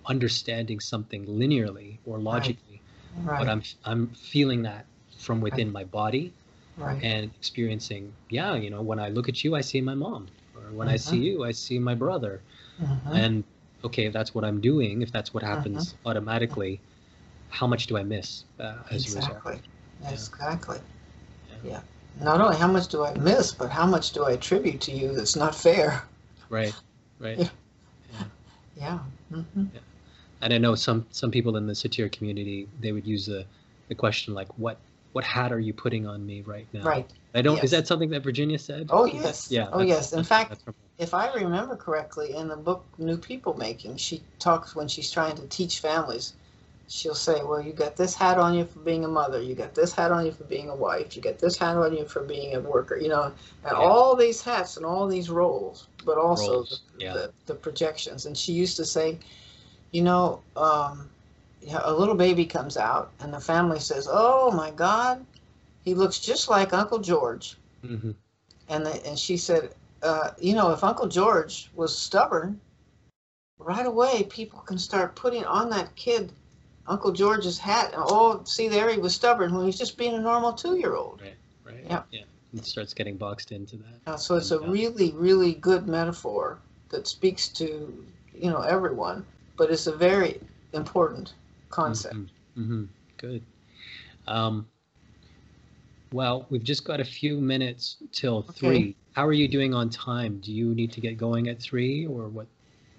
understanding 0.05 0.79
something 0.79 1.25
linearly 1.25 1.97
or 2.05 2.19
logically, 2.19 2.81
right, 3.25 3.39
but 3.39 3.47
I'm 3.49 3.61
I'm 3.85 4.07
feeling 4.09 4.63
that 4.63 4.85
from 5.17 5.41
within 5.41 5.71
my 5.71 5.83
body 5.83 6.33
right. 6.77 7.01
and 7.01 7.31
experiencing. 7.39 8.13
Yeah, 8.29 8.55
you 8.55 8.69
know, 8.69 8.81
when 8.81 8.99
I 8.99 9.09
look 9.09 9.29
at 9.29 9.43
you, 9.43 9.55
I 9.55 9.61
see 9.61 9.81
my 9.81 9.95
mom, 9.95 10.27
or 10.55 10.71
when 10.73 10.87
I 10.89 10.95
see 10.97 11.17
Mhm. 11.17 11.25
you, 11.29 11.43
I 11.43 11.51
see 11.51 11.79
my 11.79 11.95
brother 11.95 12.41
mhm, 12.79 13.15
and 13.15 13.43
okay 13.83 14.05
if 14.05 14.13
that's 14.13 14.33
what 14.35 14.43
i'm 14.43 14.59
doing 14.61 15.01
if 15.01 15.11
that's 15.11 15.33
what 15.33 15.43
happens 15.43 15.95
Mm-hmm. 15.95 16.07
automatically 16.09 16.79
how 17.49 17.67
much 17.67 17.87
do 17.87 17.97
i 17.97 18.03
miss 18.03 18.43
uh, 18.59 18.75
as 18.91 19.07
a 19.07 19.11
result 19.11 19.37
Exactly. 19.37 19.61
Exactly. 20.09 20.79
Yeah. 21.49 21.55
Yeah. 21.63 21.81
Not 22.21 22.41
only 22.41 22.57
how 22.57 22.67
much 22.67 22.87
do 22.87 23.03
I 23.05 23.13
miss, 23.15 23.51
but 23.51 23.69
how 23.71 23.85
much 23.85 24.11
do 24.11 24.23
I 24.25 24.31
attribute 24.31 24.81
to 24.81 24.91
you 24.91 25.13
that's 25.13 25.35
not 25.35 25.55
fair? 25.55 26.03
right 26.49 26.75
right 27.19 27.37
Yeah. 27.37 28.23
Yeah. 28.75 28.99
hmm 29.31 29.65
and 30.41 30.53
i 30.53 30.57
know 30.57 30.73
some 30.73 31.05
some 31.11 31.31
people 31.31 31.57
in 31.57 31.67
the 31.67 31.73
satir 31.73 32.09
community 32.11 32.67
they 32.79 32.91
would 32.93 33.05
use 33.05 33.25
the 33.25 33.45
the 33.89 33.95
question 33.95 34.33
like 34.33 34.47
what 34.57 34.79
what 35.11 35.23
hat 35.25 35.51
are 35.51 35.59
you 35.59 35.73
putting 35.73 36.07
on 36.07 36.25
me 36.25 36.41
right 36.45 36.67
now 36.73 36.83
Right. 36.83 37.11
i 37.35 37.41
don't 37.41 37.55
Yes. 37.55 37.65
is 37.65 37.71
that 37.71 37.87
something 37.87 38.09
that 38.11 38.23
virginia 38.23 38.57
said 38.57 38.87
Oh 38.89 39.05
yes. 39.05 39.51
yeah 39.51 39.67
Oh 39.73 39.81
yes. 39.81 40.13
In 40.13 40.23
fact, 40.23 40.63
if 40.97 41.13
I 41.13 41.33
remember 41.33 41.75
correctly, 41.75 42.35
in 42.35 42.47
the 42.47 42.55
book 42.57 42.85
New 42.97 43.17
Peoplemaking, 43.17 43.99
she 43.99 44.21
talks 44.39 44.75
when 44.75 44.87
she's 44.87 45.11
trying 45.11 45.35
to 45.35 45.47
teach 45.47 45.79
families. 45.79 46.33
She'll 46.89 47.15
say, 47.15 47.43
"Well, 47.43 47.61
you 47.61 47.73
got 47.73 47.95
this 47.97 48.15
hat 48.15 48.39
on 48.39 48.55
you 48.55 48.65
for 48.65 48.79
being 48.79 49.05
a 49.05 49.07
mother. 49.07 49.41
You 49.41 49.55
got 49.55 49.75
this 49.75 49.93
hat 49.93 50.11
on 50.11 50.25
you 50.25 50.31
for 50.31 50.45
being 50.45 50.69
a 50.69 50.75
wife. 50.75 51.15
You 51.15 51.21
got 51.21 51.39
this 51.39 51.57
hat 51.57 51.77
on 51.77 51.93
you 51.95 52.05
for 52.05 52.23
being 52.23 52.55
a 52.55 52.61
worker. 52.61 52.97
You 52.97 53.09
know, 53.09 53.23
and 53.63 53.77
Yeah. 53.77 53.77
all 53.77 54.15
these 54.15 54.41
hats 54.41 54.77
and 54.77 54.85
all 54.85 55.07
these 55.07 55.29
roles, 55.29 55.87
but 56.05 56.17
also 56.17 56.51
Roles, 56.53 56.81
the, 56.97 57.05
yeah. 57.05 57.13
the, 57.13 57.31
the 57.47 57.55
projections." 57.55 58.25
And 58.25 58.37
she 58.37 58.53
used 58.53 58.77
to 58.77 58.85
say, 58.85 59.19
"You 59.91 60.01
know, 60.03 60.41
um, 60.57 61.09
a 61.71 61.93
little 61.93 62.15
baby 62.15 62.45
comes 62.45 62.77
out, 62.77 63.11
and 63.19 63.33
the 63.33 63.39
family 63.39 63.79
says, 63.79 64.07
"Oh 64.11 64.51
my 64.51 64.71
God, 64.71 65.25
he 65.83 65.93
looks 65.93 66.19
just 66.19 66.49
like 66.49 66.73
Uncle 66.73 66.99
George." 66.99 67.57
Mhm. 67.83 68.15
And 68.67 68.85
the, 68.85 69.05
and 69.05 69.17
she 69.17 69.37
said, 69.37 69.73
uh, 70.03 70.31
you 70.39 70.53
know, 70.55 70.71
if 70.71 70.83
Uncle 70.83 71.07
George 71.07 71.69
was 71.75 71.97
stubborn, 71.97 72.61
right 73.59 73.85
away 73.85 74.23
people 74.23 74.59
can 74.59 74.77
start 74.77 75.15
putting 75.15 75.45
on 75.45 75.69
that 75.69 75.95
kid 75.95 76.31
Uncle 76.89 77.11
George's 77.11 77.59
hat. 77.59 77.93
Oh, 77.95 78.43
see 78.45 78.67
there, 78.67 78.89
he 78.89 78.97
was 78.97 79.13
stubborn 79.15 79.53
when 79.53 79.65
he's 79.65 79.77
just 79.77 79.97
being 79.97 80.15
a 80.15 80.19
normal 80.19 80.53
two-year-old. 80.53 81.21
right 81.21 81.37
right. 81.63 81.83
Yeah. 81.85 82.01
yeah 82.11 82.23
it 82.53 82.65
starts 82.65 82.93
getting 82.93 83.15
boxed 83.15 83.51
into 83.51 83.77
that 83.77 84.11
Uh, 84.11 84.17
so 84.17 84.35
it's 84.35 84.51
a 84.51 84.59
Yeah. 84.59 84.69
really, 84.71 85.11
really 85.11 85.53
good 85.53 85.87
metaphor 85.87 86.59
that 86.89 87.07
speaks 87.07 87.47
to 87.49 87.65
you 88.33 88.49
know 88.49 88.61
everyone, 88.61 89.25
but 89.57 89.69
it's 89.69 89.87
a 89.87 89.95
very 89.95 90.39
important 90.73 91.33
concept. 91.69 92.15
hmm 92.55 92.85
Good. 93.17 93.43
Um, 94.27 94.65
well, 96.13 96.47
we've 96.49 96.63
just 96.63 96.85
got 96.85 96.99
a 96.99 97.05
few 97.05 97.39
minutes 97.39 97.97
till 98.11 98.37
Okay. 98.39 98.53
three. 98.53 98.95
How 99.13 99.27
are 99.27 99.33
you 99.33 99.47
doing 99.47 99.73
on 99.73 99.89
time? 99.89 100.39
Do 100.39 100.51
you 100.51 100.73
need 100.73 100.91
to 100.93 101.01
get 101.01 101.17
going 101.17 101.49
at 101.49 101.61
three 101.61 102.07
or 102.07 102.29
what? 102.29 102.47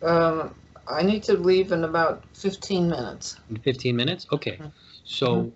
Um, 0.03 0.55
I 0.89 1.03
need 1.03 1.23
to 1.25 1.35
leave 1.35 1.73
in 1.73 1.85
about 1.85 2.25
15 2.35 2.89
minutes. 2.89 3.37
in 3.49 3.59
15 3.59 3.97
minutes? 3.97 4.27
Okay. 4.33 4.57
Mhm. 4.59 4.73
So, 5.05 5.53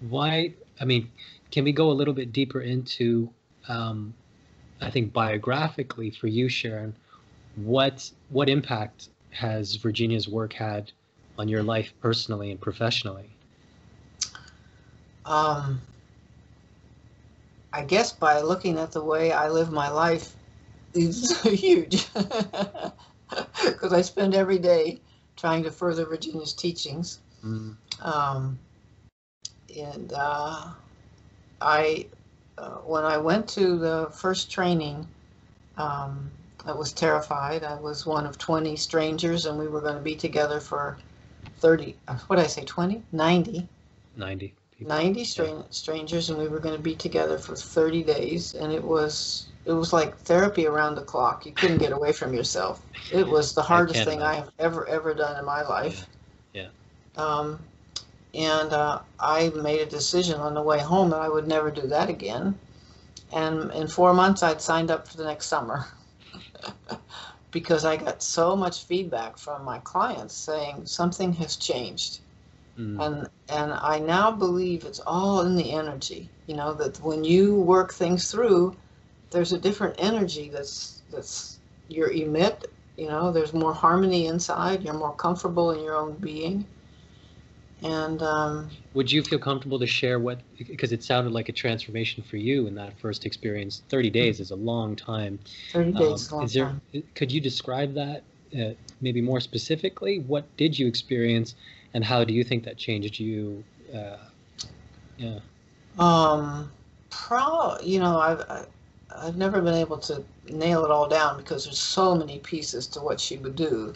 why? 0.00 0.54
I 0.80 0.84
mean, 0.84 1.10
can 1.50 1.64
we 1.64 1.72
go 1.72 1.90
a 1.90 1.92
little 1.92 2.14
bit 2.14 2.32
deeper 2.32 2.60
into, 2.60 3.30
um, 3.68 4.14
I 4.80 4.90
think 4.90 5.12
biographically 5.12 6.10
for 6.10 6.26
you, 6.26 6.48
Sharon, 6.48 6.94
what 7.54 8.10
what 8.28 8.48
impact 8.48 9.08
has 9.30 9.76
Virginia's 9.76 10.28
work 10.28 10.52
had 10.52 10.92
on 11.38 11.48
your 11.48 11.62
life 11.62 11.92
personally 12.00 12.50
and 12.50 12.60
professionally? 12.60 13.30
Um, 15.24 15.80
I 17.72 17.82
guess 17.84 18.12
by 18.12 18.40
looking 18.40 18.78
at 18.78 18.92
the 18.92 19.02
way 19.02 19.32
I 19.32 19.48
live 19.48 19.72
my 19.72 19.88
life 19.90 20.34
is 20.94 21.38
huge 21.42 22.06
because 23.64 23.92
I 23.92 24.02
spend 24.02 24.34
every 24.34 24.58
day 24.58 25.00
trying 25.36 25.62
to 25.64 25.70
further 25.70 26.04
Virginia's 26.06 26.52
teachings. 26.52 27.20
Mm, 27.44 27.76
Um, 28.02 28.58
and 29.76 30.12
uh, 30.14 30.68
I, 31.60 32.06
uh, 32.58 32.70
when 32.86 33.04
I 33.04 33.18
went 33.18 33.48
to 33.50 33.78
the 33.78 34.10
first 34.12 34.50
training, 34.50 35.06
um, 35.76 36.30
I 36.64 36.72
was 36.72 36.92
terrified. 36.92 37.64
I 37.64 37.76
was 37.76 38.06
one 38.06 38.26
of 38.26 38.38
20 38.38 38.76
strangers, 38.76 39.46
and 39.46 39.58
we 39.58 39.68
were 39.68 39.80
going 39.80 39.96
to 39.96 40.02
be 40.02 40.14
together 40.16 40.60
for 40.60 40.98
30, 41.58 41.96
uh, 42.08 42.16
what 42.26 42.36
did 42.36 42.44
I 42.44 42.48
say, 42.48 42.64
20? 42.64 43.02
90. 43.12 43.68
90 44.16 44.54
people. 44.76 44.94
90 44.94 45.24
stra- 45.24 45.64
strangers 45.70 46.30
and 46.30 46.38
we 46.38 46.48
were 46.48 46.58
going 46.60 46.76
to 46.76 46.82
be 46.82 46.94
together 46.94 47.38
for 47.38 47.56
30 47.56 48.02
days 48.02 48.54
and 48.54 48.72
it 48.72 48.82
was 48.82 49.48
it 49.66 49.72
was 49.72 49.92
like 49.92 50.16
therapy 50.18 50.66
around 50.66 50.94
the 50.96 51.02
clock. 51.02 51.46
You 51.46 51.52
couldn't 51.52 51.78
get 51.78 51.92
away 51.92 52.12
from 52.12 52.34
yourself. 52.34 52.86
It 53.12 53.28
was 53.28 53.54
the 53.54 53.62
hardest 53.62 53.98
can't 53.98 54.08
thing 54.08 54.22
i 54.22 54.34
have 54.34 54.50
ever 54.58 54.86
ever 54.88 55.14
done 55.14 55.38
in 55.38 55.44
my 55.44 55.62
life. 55.62 56.08
Yeah, 56.52 56.68
um, 57.16 57.60
and 58.34 58.72
uh, 58.72 59.00
i 59.20 59.50
made 59.50 59.80
a 59.80 59.86
decision 59.86 60.40
on 60.40 60.54
the 60.54 60.62
way 60.62 60.80
home 60.80 61.10
that 61.10 61.20
i 61.20 61.28
would 61.28 61.46
never 61.48 61.70
do 61.70 61.86
that 61.88 62.08
again. 62.08 62.58
And 63.32 63.70
in 63.72 63.88
four 63.88 64.14
months 64.14 64.42
i'd 64.42 64.60
signed 64.62 64.90
up 64.90 65.08
for 65.08 65.16
the 65.16 65.24
next 65.24 65.46
summer. 65.46 65.86
Because 67.52 67.84
i 67.84 67.96
got 67.96 68.22
so 68.22 68.54
much 68.56 68.84
feedback 68.84 69.38
from 69.38 69.64
my 69.64 69.78
clients 69.78 70.34
saying 70.34 70.86
something 70.86 71.32
has 71.34 71.56
changed. 71.56 72.20
Mm, 72.78 73.00
and 73.00 73.28
and 73.48 73.72
I 73.72 73.98
now 73.98 74.30
believe 74.30 74.84
it's 74.84 75.00
all 75.00 75.40
in 75.42 75.56
the 75.56 75.72
energy. 75.72 76.30
You 76.46 76.56
know 76.56 76.74
that 76.74 77.00
when 77.00 77.24
you 77.24 77.54
work 77.60 77.92
things 77.92 78.30
through, 78.30 78.76
there's 79.30 79.52
a 79.52 79.58
different 79.58 79.94
energy 79.98 80.48
that's 80.50 81.02
that's 81.10 81.58
you 81.88 82.06
emit. 82.06 82.66
You 82.96 83.08
know, 83.08 83.30
there's 83.32 83.52
more 83.52 83.74
harmony 83.74 84.26
inside. 84.26 84.82
You're 84.82 84.94
more 84.94 85.14
comfortable 85.14 85.70
in 85.72 85.84
your 85.84 85.96
own 85.96 86.14
being. 86.14 86.64
And 87.82 88.22
um, 88.22 88.70
Would 88.94 89.12
you 89.12 89.22
feel 89.22 89.38
comfortable 89.38 89.78
to 89.78 89.86
share 89.86 90.18
what, 90.18 90.40
because 90.56 90.92
it 90.92 91.02
sounded 91.02 91.32
like 91.32 91.48
a 91.48 91.52
transformation 91.52 92.22
for 92.24 92.36
you 92.38 92.66
in 92.66 92.74
that 92.76 92.98
first 92.98 93.26
experience? 93.26 93.82
30 93.88 94.10
days 94.10 94.40
is 94.40 94.50
a 94.50 94.56
long 94.56 94.96
time. 94.96 95.38
30 95.72 95.92
Um, 95.92 96.02
days 96.12 96.22
is 96.22 96.32
a 96.32 96.34
long 96.36 96.44
is 96.44 96.52
there, 96.54 96.70
time. 96.70 96.80
could 97.14 97.30
you 97.30 97.40
describe 97.40 97.94
that 97.94 98.24
uh, 98.58 98.70
maybe 99.00 99.20
more 99.20 99.40
specifically? 99.40 100.18
What 100.20 100.56
did 100.56 100.78
you 100.78 100.86
experience 100.86 101.54
and 101.92 102.04
how 102.04 102.24
do 102.24 102.32
you 102.32 102.44
think 102.44 102.64
that 102.64 102.78
changed 102.78 103.18
you? 103.20 103.64
Uh, 103.94 104.16
yeah. 105.16 105.38
Um, 105.98 106.70
pro, 107.10 107.78
you 107.82 107.98
know, 108.00 108.18
I've 108.18 108.40
I, 108.48 108.64
I've 109.14 109.36
never 109.36 109.60
been 109.60 109.74
able 109.74 109.98
to 109.98 110.24
nail 110.48 110.84
it 110.84 110.90
all 110.90 111.08
down 111.08 111.36
because 111.36 111.64
there's 111.64 111.78
so 111.78 112.14
many 112.14 112.38
pieces 112.40 112.86
to 112.88 113.00
what 113.00 113.20
she 113.20 113.36
would 113.38 113.56
do. 113.56 113.94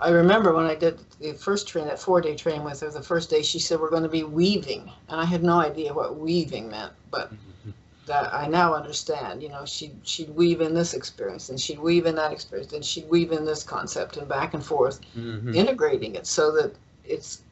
I 0.00 0.10
remember 0.10 0.52
when 0.52 0.66
I 0.66 0.74
did 0.74 0.98
the 1.20 1.32
first 1.34 1.68
train, 1.68 1.86
that 1.86 1.98
four-day 1.98 2.36
train 2.36 2.64
with 2.64 2.80
her. 2.80 2.90
The 2.90 3.02
first 3.02 3.30
day, 3.30 3.42
she 3.42 3.58
said 3.58 3.80
we're 3.80 3.90
going 3.90 4.02
to 4.02 4.08
be 4.08 4.24
weaving, 4.24 4.90
and 5.08 5.20
I 5.20 5.24
had 5.24 5.42
no 5.42 5.58
idea 5.60 5.94
what 5.94 6.16
weaving 6.16 6.68
meant, 6.70 6.92
but 7.10 7.32
that 8.06 8.34
I 8.34 8.46
now 8.48 8.74
understand. 8.74 9.42
You 9.42 9.48
know, 9.48 9.64
she 9.64 9.92
she'd 10.02 10.30
weave 10.30 10.60
in 10.60 10.74
this 10.74 10.94
experience, 10.94 11.48
and 11.48 11.60
she'd 11.60 11.78
weave 11.78 12.06
in 12.06 12.16
that 12.16 12.32
experience, 12.32 12.72
and 12.72 12.84
she'd 12.84 13.08
weave 13.08 13.32
in 13.32 13.44
this 13.44 13.62
concept, 13.64 14.16
and 14.16 14.28
back 14.28 14.54
and 14.54 14.64
forth 14.64 15.00
Mhm. 15.16 15.54
integrating 15.54 16.14
it 16.14 16.26
so 16.26 16.50
that 16.52 16.74
it's 17.04 17.42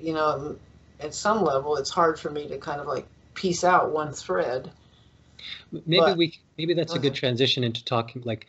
you 0.00 0.12
know 0.12 0.56
at 1.00 1.14
some 1.14 1.42
level 1.42 1.76
it's 1.76 1.90
hard 1.90 2.18
for 2.18 2.30
me 2.30 2.48
to 2.48 2.58
kind 2.58 2.80
of 2.80 2.86
like 2.86 3.06
piece 3.34 3.64
out 3.64 3.90
one 3.90 4.12
thread 4.12 4.70
Maybe 5.72 6.00
But- 6.00 6.16
we 6.16 6.38
maybe 6.58 6.74
that's 6.74 6.94
a 6.94 6.98
good 6.98 7.14
transition 7.14 7.64
into 7.64 7.84
talking 7.84 8.22
like 8.24 8.46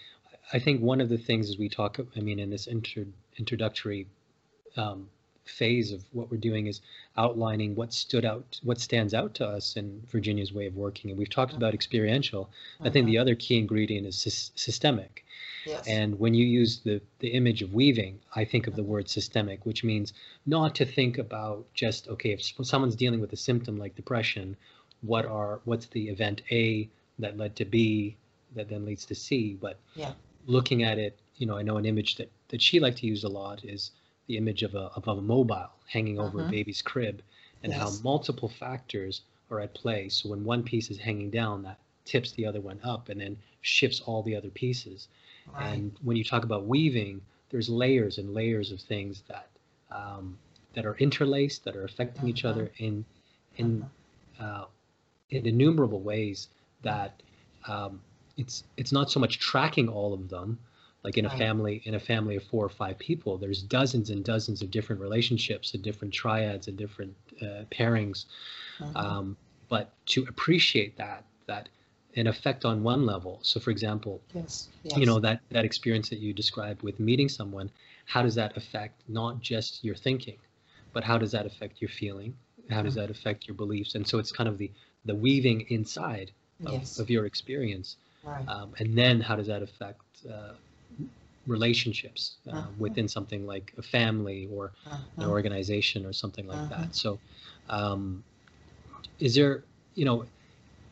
I 0.53 0.59
think 0.59 0.81
one 0.81 1.01
of 1.01 1.09
the 1.09 1.17
things 1.17 1.49
as 1.49 1.57
we 1.57 1.69
talk 1.69 1.99
I 2.15 2.19
mean 2.19 2.39
in 2.39 2.49
this 2.49 2.67
inter, 2.67 3.05
introductory 3.37 4.07
um, 4.77 5.09
phase 5.45 5.91
of 5.91 6.03
what 6.11 6.29
we're 6.31 6.37
doing 6.37 6.67
is 6.67 6.81
outlining 7.17 7.75
what 7.75 7.93
stood 7.93 8.25
out 8.25 8.59
what 8.63 8.79
stands 8.79 9.13
out 9.13 9.35
to 9.35 9.47
us 9.47 9.75
in 9.75 10.01
Virginia's 10.11 10.51
way 10.51 10.65
of 10.65 10.75
working. 10.75 11.11
And 11.11 11.17
we've 11.17 11.29
talked 11.29 11.51
mm-hmm. 11.51 11.61
about 11.61 11.73
experiential. 11.73 12.49
I 12.81 12.89
think 12.89 13.05
the 13.05 13.13
mm-hmm. 13.13 13.21
other 13.21 13.35
key 13.35 13.57
ingredient 13.57 14.07
is 14.07 14.15
sys- 14.17 14.51
systemic. 14.55 15.23
Yes. 15.65 15.87
And 15.87 16.19
when 16.19 16.33
you 16.33 16.45
use 16.45 16.79
the, 16.79 17.01
the 17.19 17.29
image 17.29 17.61
of 17.61 17.73
weaving, 17.73 18.19
I 18.35 18.45
think 18.45 18.67
of 18.67 18.75
the 18.75 18.81
mm-hmm. 18.81 18.91
word 18.91 19.09
systemic, 19.09 19.65
which 19.65 19.83
means 19.83 20.13
not 20.45 20.75
to 20.75 20.85
think 20.85 21.17
about 21.17 21.65
just, 21.73 22.07
okay, 22.07 22.31
if 22.31 22.41
someone's 22.65 22.95
dealing 22.95 23.19
with 23.19 23.33
a 23.33 23.37
symptom 23.37 23.77
like 23.77 23.95
depression, 23.95 24.57
what 25.05 25.25
are 25.25 25.59
what's 25.65 25.87
the 25.87 26.09
event 26.09 26.41
A 26.51 26.89
that 27.19 27.37
led 27.37 27.55
to 27.57 27.65
B 27.65 28.15
that 28.55 28.69
then 28.69 28.85
leads 28.85 29.05
to 29.05 29.15
C, 29.15 29.57
but 29.59 29.77
Yeah. 29.95 30.13
looking 30.47 30.83
at 30.83 30.97
it, 30.97 31.17
you 31.37 31.45
know, 31.45 31.57
I 31.57 31.61
know 31.63 31.77
an 31.77 31.85
image 31.85 32.15
that, 32.15 32.29
that 32.49 32.61
she 32.61 32.79
liked 32.79 32.97
to 32.99 33.07
use 33.07 33.23
a 33.23 33.29
lot 33.29 33.63
is 33.65 33.91
the 34.27 34.37
image 34.37 34.63
of 34.63 34.75
a, 34.75 34.91
of 34.95 35.07
a 35.07 35.21
mobile 35.21 35.69
hanging 35.87 36.19
over 36.19 36.39
a 36.41 36.43
Mhm. 36.43 36.49
baby's 36.51 36.81
crib 36.81 37.21
and 37.63 37.73
how 37.73 37.89
multiple 38.03 38.49
factors 38.49 39.21
are 39.49 39.59
at 39.59 39.73
play. 39.73 40.09
So 40.09 40.29
when 40.29 40.43
one 40.43 40.63
piece 40.63 40.89
is 40.89 40.97
hanging 40.97 41.29
down, 41.29 41.63
that 41.63 41.79
tips 42.05 42.31
the 42.31 42.45
other 42.45 42.61
one 42.61 42.79
up 42.83 43.09
and 43.09 43.19
then 43.19 43.37
shifts 43.61 44.01
all 44.01 44.21
the 44.23 44.35
other 44.35 44.49
pieces. 44.49 45.07
right. 45.53 45.73
And 45.73 45.95
when 46.03 46.17
you 46.17 46.23
talk 46.23 46.43
about 46.43 46.65
weaving, 46.65 47.21
there's 47.49 47.69
layers 47.69 48.17
and 48.17 48.33
layers 48.33 48.71
of 48.71 48.79
things 48.81 49.21
that 49.27 49.49
um, 49.91 50.37
that 50.73 50.85
are 50.85 50.95
interlaced, 50.97 51.63
that 51.63 51.75
are 51.75 51.85
affecting 51.85 52.27
each 52.27 52.43
Mhm. 52.43 52.49
other 52.49 52.71
in 52.77 53.05
in 53.57 53.81
Mhm. 53.81 53.89
uh, 54.43 54.65
in 55.29 55.45
innumerable 55.45 56.01
ways. 56.01 56.47
That 56.81 57.21
um, 57.67 58.01
it's 58.37 58.63
it's 58.77 58.91
not 58.91 59.11
so 59.11 59.19
much 59.19 59.39
tracking 59.39 59.89
all 59.89 60.13
of 60.13 60.29
them, 60.29 60.59
like 61.03 61.17
in 61.17 61.25
a 61.25 61.29
family 61.37 61.81
in 61.85 61.95
a 61.95 61.99
family 61.99 62.35
of 62.35 62.43
four 62.43 62.65
or 62.65 62.69
five 62.69 62.97
people. 62.99 63.37
There's 63.37 63.61
dozens 63.61 64.09
and 64.09 64.23
dozens 64.23 64.61
of 64.61 64.71
different 64.71 65.01
relationships 65.01 65.73
and 65.73 65.83
different 65.83 66.13
triads 66.13 66.67
and 66.67 66.77
different 66.77 67.15
uh, 67.41 67.65
pairings. 67.71 68.25
Mhm. 68.79 68.95
Um, 68.95 69.37
but 69.67 69.91
to 70.07 70.25
appreciate 70.29 70.97
that 70.97 71.25
that 71.47 71.69
an 72.15 72.27
effect 72.27 72.63
on 72.65 72.83
one 72.83 73.05
level. 73.05 73.39
So, 73.41 73.59
for 73.59 73.71
example, 73.71 74.21
yes 74.33 74.69
yes 74.83 74.97
you 74.97 75.05
know 75.05 75.19
that 75.19 75.41
that 75.49 75.65
experience 75.65 76.09
that 76.09 76.19
you 76.19 76.33
described 76.33 76.81
with 76.83 76.99
meeting 76.99 77.29
someone 77.29 77.69
how 78.05 78.21
does 78.21 78.35
that 78.35 78.55
affect 78.55 79.01
not 79.07 79.41
just 79.41 79.83
your 79.83 79.95
thinking 79.95 80.37
but 80.93 81.03
how 81.03 81.17
does 81.17 81.31
that 81.31 81.45
affect 81.45 81.81
your 81.81 81.89
feeling 81.89 82.33
how 82.69 82.81
does 82.81 82.95
that 82.95 83.09
affect 83.09 83.47
your 83.47 83.55
beliefs 83.55 83.95
and 83.95 84.07
so 84.07 84.17
it's 84.19 84.31
kind 84.31 84.47
of 84.47 84.57
the 84.57 84.71
the 85.05 85.15
weaving 85.15 85.61
inside 85.69 86.31
of, 86.65 86.73
yes 86.73 86.99
of 86.99 87.09
your 87.09 87.25
experience 87.25 87.97
right 88.23 88.45
um, 88.47 88.73
and 88.79 88.97
then 88.97 89.21
how 89.21 89.35
does 89.35 89.47
that 89.47 89.61
affect 89.63 90.01
uh, 90.31 90.53
relationships 91.47 92.37
uh, 92.49 92.53
Mhm. 92.55 92.79
within 92.79 93.07
something 93.07 93.45
like 93.45 93.73
a 93.77 93.81
family 93.81 94.47
or 94.51 94.71
an 95.19 95.25
Mhm. 95.25 95.29
organization 95.29 96.05
or 96.05 96.13
something 96.13 96.47
like 96.47 96.57
Mhm. 96.57 96.69
that 96.69 96.95
so 96.95 97.19
um, 97.69 98.23
is 99.19 99.35
there 99.35 99.63
you 99.95 100.05
know 100.05 100.25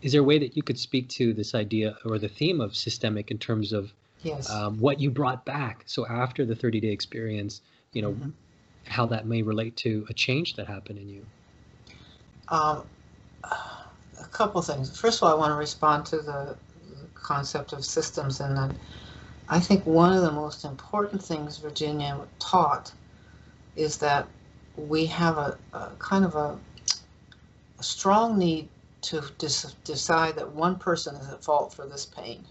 is 0.01 0.11
there 0.11 0.21
a 0.21 0.23
way 0.23 0.39
that 0.39 0.55
you 0.55 0.63
could 0.63 0.79
speak 0.79 1.09
to 1.09 1.33
this 1.33 1.55
idea 1.55 1.97
or 2.05 2.19
the 2.19 2.27
theme 2.29 2.61
of 2.61 2.75
systemic 2.75 3.31
in 3.31 3.37
terms 3.37 3.73
of 3.73 3.91
yes 4.23 4.49
um, 4.49 4.77
what 4.79 4.99
you 4.99 5.09
brought 5.09 5.45
back. 5.45 5.83
So 5.87 6.05
after 6.07 6.45
the 6.45 6.55
30 6.55 6.79
day 6.81 6.89
experience, 6.89 7.61
you 7.93 8.01
know, 8.01 8.15
Mhm. 8.15 8.33
how 8.85 9.05
that 9.07 9.25
may 9.27 9.41
relate 9.43 9.77
to 9.77 10.05
a 10.09 10.13
change 10.13 10.55
that 10.55 10.67
happened 10.67 10.99
in 10.99 11.09
you. 11.09 11.25
um, 12.49 12.83
a 14.21 14.27
couple 14.27 14.61
things 14.61 14.97
first 14.99 15.21
of 15.21 15.27
all 15.27 15.35
i 15.35 15.37
want 15.37 15.51
to 15.51 15.55
respond 15.55 16.05
to 16.05 16.17
the, 16.17 16.55
the 16.89 17.07
concept 17.13 17.73
of 17.73 17.83
systems 17.83 18.39
and 18.39 18.57
then 18.57 18.75
i 19.49 19.59
think 19.59 19.85
one 19.85 20.13
of 20.13 20.21
the 20.21 20.31
most 20.31 20.65
important 20.65 21.23
things 21.23 21.57
virginia 21.57 22.19
taught 22.39 22.93
is 23.75 23.97
that 23.97 24.27
we 24.75 25.05
have 25.05 25.37
a, 25.37 25.57
a 25.73 25.91
kind 25.99 26.25
of 26.25 26.35
a, 26.35 26.57
a 27.79 27.83
strong 27.83 28.37
need 28.37 28.69
to 29.01 29.23
dis- 29.37 29.75
decide 29.83 30.35
that 30.35 30.51
one 30.53 30.77
person 30.77 31.15
is 31.15 31.29
at 31.29 31.43
fault 31.43 31.73
for 31.73 31.85
this 31.85 32.05
pain. 32.05 32.45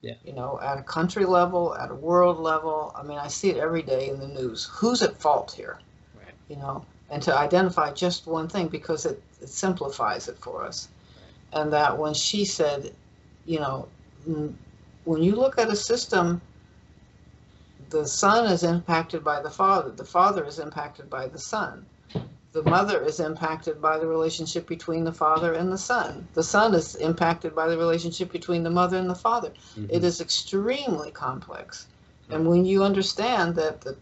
Yeah. 0.00 0.14
You 0.24 0.34
know, 0.34 0.60
at 0.62 0.78
a 0.78 0.82
country 0.82 1.24
level, 1.24 1.74
at 1.74 1.90
a 1.90 1.94
world 1.94 2.38
level. 2.38 2.92
I 2.94 3.02
mean, 3.02 3.18
I 3.18 3.28
see 3.28 3.48
it 3.50 3.56
every 3.56 3.82
day 3.82 4.10
in 4.10 4.20
the 4.20 4.28
news. 4.28 4.68
Who's 4.70 5.02
at 5.02 5.20
fault 5.20 5.52
here? 5.56 5.78
Right. 6.14 6.34
You 6.48 6.56
know, 6.56 6.84
and 7.14 7.22
to 7.22 7.32
identify 7.38 7.92
just 7.92 8.26
one 8.26 8.48
thing 8.48 8.66
because 8.66 9.06
it, 9.06 9.22
it 9.40 9.48
simplifies 9.48 10.26
it 10.26 10.36
for 10.36 10.64
us. 10.64 10.88
And 11.52 11.72
that 11.72 11.96
when 11.96 12.12
she 12.12 12.44
said, 12.44 12.92
you 13.46 13.60
know, 13.60 13.86
when 15.04 15.22
you 15.22 15.36
look 15.36 15.56
at 15.56 15.68
a 15.68 15.76
system, 15.76 16.42
the 17.90 18.04
son 18.04 18.50
is 18.50 18.64
impacted 18.64 19.22
by 19.22 19.40
the 19.40 19.48
father, 19.48 19.92
the 19.92 20.04
father 20.04 20.44
is 20.44 20.58
impacted 20.58 21.08
by 21.08 21.28
the 21.28 21.38
son. 21.38 21.86
The 22.52 22.64
mother 22.64 23.00
is 23.00 23.20
impacted 23.20 23.80
by 23.80 23.96
the 23.98 24.08
relationship 24.08 24.66
between 24.66 25.04
the 25.04 25.12
father 25.12 25.52
and 25.52 25.70
the 25.72 25.78
son. 25.78 26.26
The 26.34 26.42
son 26.42 26.74
is 26.74 26.96
impacted 26.96 27.54
by 27.54 27.68
the 27.68 27.78
relationship 27.78 28.32
between 28.32 28.64
the 28.64 28.70
mother 28.70 28.96
and 28.96 29.08
the 29.08 29.14
father. 29.14 29.52
Mhm. 29.76 29.86
It 29.88 30.02
is 30.02 30.20
extremely 30.20 31.12
complex. 31.12 31.86
And 32.30 32.48
when 32.48 32.64
you 32.64 32.82
understand 32.82 33.54
that 33.54 33.82
the, 33.82 33.96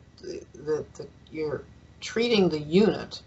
that 0.55 0.95
the, 0.95 1.07
you're 1.31 1.63
treating 2.03 2.51
the 2.51 2.59
unit, 2.59 3.23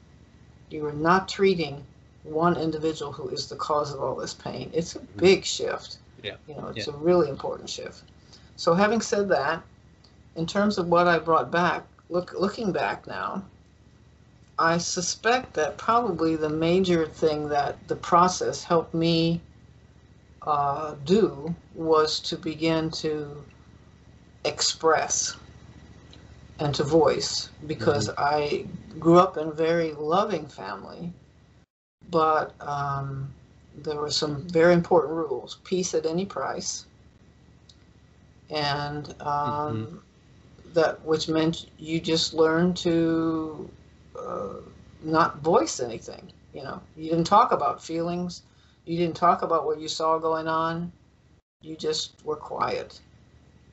you 0.70 0.86
are 0.86 0.94
not 0.94 1.28
treating 1.28 1.84
one 2.24 2.58
individual 2.58 3.12
who 3.12 3.30
is 3.30 3.48
the 3.48 3.56
cause 3.56 3.94
of 3.94 4.02
all 4.02 4.16
this 4.16 4.34
pain. 4.34 4.70
It's 4.74 4.96
a 4.96 5.00
big 5.00 5.46
shift. 5.46 5.98
Yeah. 6.22 6.36
You 6.48 6.56
know, 6.56 6.68
it's 6.68 6.88
Yeah. 6.88 6.94
a 6.94 6.98
really 6.98 7.30
important 7.30 7.70
shift. 7.70 8.04
So 8.58 8.74
having 8.74 9.02
said 9.02 9.30
that, 9.30 9.64
in 10.36 10.46
terms 10.46 10.78
of 10.78 10.88
what 10.88 11.08
I 11.08 11.18
brought 11.20 11.50
back, 11.50 11.88
look 12.10 12.34
looking 12.34 12.72
back 12.72 13.08
now, 13.08 13.44
I 14.58 14.78
suspect 14.78 15.54
that 15.56 15.78
probably 15.78 16.36
the 16.36 16.50
major 16.50 17.06
thing 17.06 17.50
that 17.50 17.88
the 17.88 17.96
process 17.96 18.64
helped 18.64 18.94
me 18.94 19.42
uh, 20.42 20.96
do 21.06 21.56
was 21.74 22.20
to 22.22 22.38
begin 22.38 22.90
to 22.92 23.44
express 24.46 25.38
and 26.60 26.74
to 26.76 26.84
voice 26.84 27.50
because 27.68 28.10
I 28.18 28.66
grew 29.00 29.20
up 29.20 29.38
in 29.38 29.50
a 29.50 29.52
very 29.52 29.94
loving 29.94 30.48
family, 30.48 31.12
but 32.10 32.54
um, 32.62 33.34
there 33.76 33.98
were 33.98 34.12
some 34.12 34.48
very 34.50 34.74
important 34.74 35.14
rules: 35.14 35.60
peace 35.64 35.94
at 35.94 36.06
any 36.06 36.26
price, 36.26 36.86
and 38.50 39.14
um, 39.22 40.02
that 40.74 41.04
which 41.06 41.28
meant 41.28 41.66
you 41.78 42.00
just 42.00 42.34
learned 42.34 42.78
to 42.78 43.70
uh, 44.18 44.54
not 45.04 45.40
voice 45.40 45.80
anything. 45.80 46.32
You 46.54 46.64
know, 46.64 46.82
you 46.96 47.10
didn't 47.10 47.28
talk 47.28 47.52
about 47.52 47.84
feelings, 47.84 48.44
you 48.86 48.98
didn't 48.98 49.18
talk 49.18 49.42
about 49.42 49.66
what 49.66 49.80
you 49.80 49.88
saw 49.90 50.18
going 50.20 50.48
on. 50.48 50.92
You 51.62 51.76
just 51.76 52.24
were 52.24 52.36
quiet. 52.36 53.02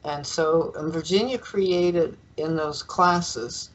And 0.05 0.27
so 0.27 0.73
um, 0.77 0.91
Virginia 0.91 1.39
created 1.39 2.17
in 2.37 2.57
those 2.57 2.83
classes 2.83 3.71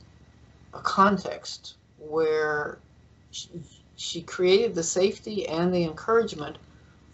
a 0.73 0.79
context 0.79 1.75
where 1.97 2.77
she, 3.31 3.49
she 3.95 4.21
created 4.21 4.75
the 4.75 4.83
safety 4.83 5.47
and 5.47 5.73
the 5.73 5.83
encouragement 5.83 6.57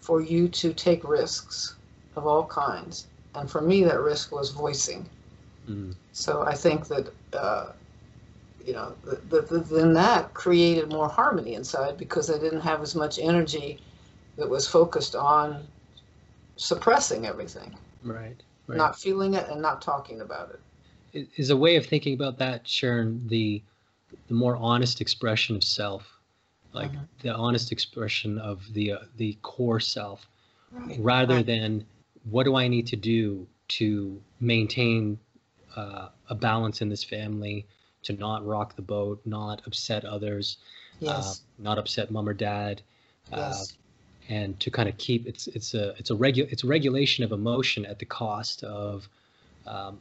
for 0.00 0.20
you 0.20 0.48
to 0.48 0.72
take 0.72 1.08
risks 1.08 1.76
of 2.16 2.26
all 2.26 2.44
kinds. 2.44 3.06
And 3.34 3.50
for 3.50 3.60
me, 3.60 3.84
that 3.84 4.00
risk 4.00 4.32
was 4.32 4.50
voicing. 4.50 5.06
Mm. 5.68 5.94
So 6.12 6.42
I 6.42 6.54
think 6.54 6.86
that, 6.88 7.12
uh, 7.32 7.72
you 8.64 8.72
know, 8.72 8.94
the, 9.04 9.40
the, 9.42 9.58
then 9.58 9.92
that 9.94 10.34
created 10.34 10.90
more 10.90 11.08
harmony 11.08 11.54
inside 11.54 11.96
because 11.98 12.30
I 12.30 12.38
didn't 12.38 12.60
have 12.60 12.82
as 12.82 12.94
much 12.94 13.18
energy 13.18 13.78
that 14.36 14.48
was 14.48 14.66
focused 14.66 15.14
on 15.14 15.66
suppressing 16.56 17.26
everything, 17.26 17.74
Right. 18.02 18.42
Right. 18.66 18.78
not 18.78 18.98
feeling 18.98 19.34
it 19.34 19.48
and 19.48 19.60
not 19.60 19.80
talking 19.82 20.20
about 20.20 20.50
it. 20.50 20.60
I- 21.14 21.28
is 21.36 21.50
a 21.50 21.56
way 21.56 21.76
of 21.76 21.86
thinking 21.86 22.14
about 22.14 22.38
that, 22.38 22.66
Sharon, 22.66 23.26
the 23.28 23.62
the 24.28 24.34
more 24.34 24.56
honest 24.56 25.00
expression 25.00 25.56
of 25.56 25.62
self, 25.64 26.18
like 26.72 26.90
Mhm. 26.92 27.08
the 27.22 27.34
honest 27.34 27.72
expression 27.72 28.38
of 28.38 28.72
the 28.72 28.92
uh, 28.92 28.98
the 29.16 29.34
core 29.42 29.80
self, 29.80 30.28
Right. 30.72 30.98
rather 30.98 31.36
right. 31.36 31.46
than 31.46 31.84
what 32.30 32.44
do 32.44 32.54
I 32.56 32.68
need 32.68 32.86
to 32.88 32.96
do 32.96 33.46
to 33.68 34.22
maintain 34.40 35.18
uh, 35.76 36.08
a 36.28 36.34
balance 36.34 36.80
in 36.80 36.88
this 36.88 37.04
family, 37.04 37.66
to 38.04 38.12
not 38.12 38.46
rock 38.46 38.76
the 38.76 38.82
boat, 38.82 39.20
not 39.24 39.62
upset 39.66 40.04
others, 40.04 40.56
Yes. 41.00 41.42
uh, 41.58 41.62
not 41.62 41.78
upset 41.78 42.10
mom 42.10 42.28
or 42.28 42.34
dad, 42.34 42.82
uh, 43.32 43.38
yes. 43.38 43.76
And 44.28 44.58
to 44.60 44.70
kind 44.70 44.88
of 44.88 44.96
keep 44.98 45.26
it's 45.26 45.46
it's 45.48 45.74
a 45.74 45.90
it's 45.98 46.10
a 46.10 46.14
regu- 46.14 46.50
it's 46.52 46.64
a 46.64 46.66
regulation 46.66 47.24
of 47.24 47.32
emotion 47.32 47.84
at 47.86 47.98
the 47.98 48.04
cost 48.06 48.62
of 48.64 49.08
um, 49.66 49.98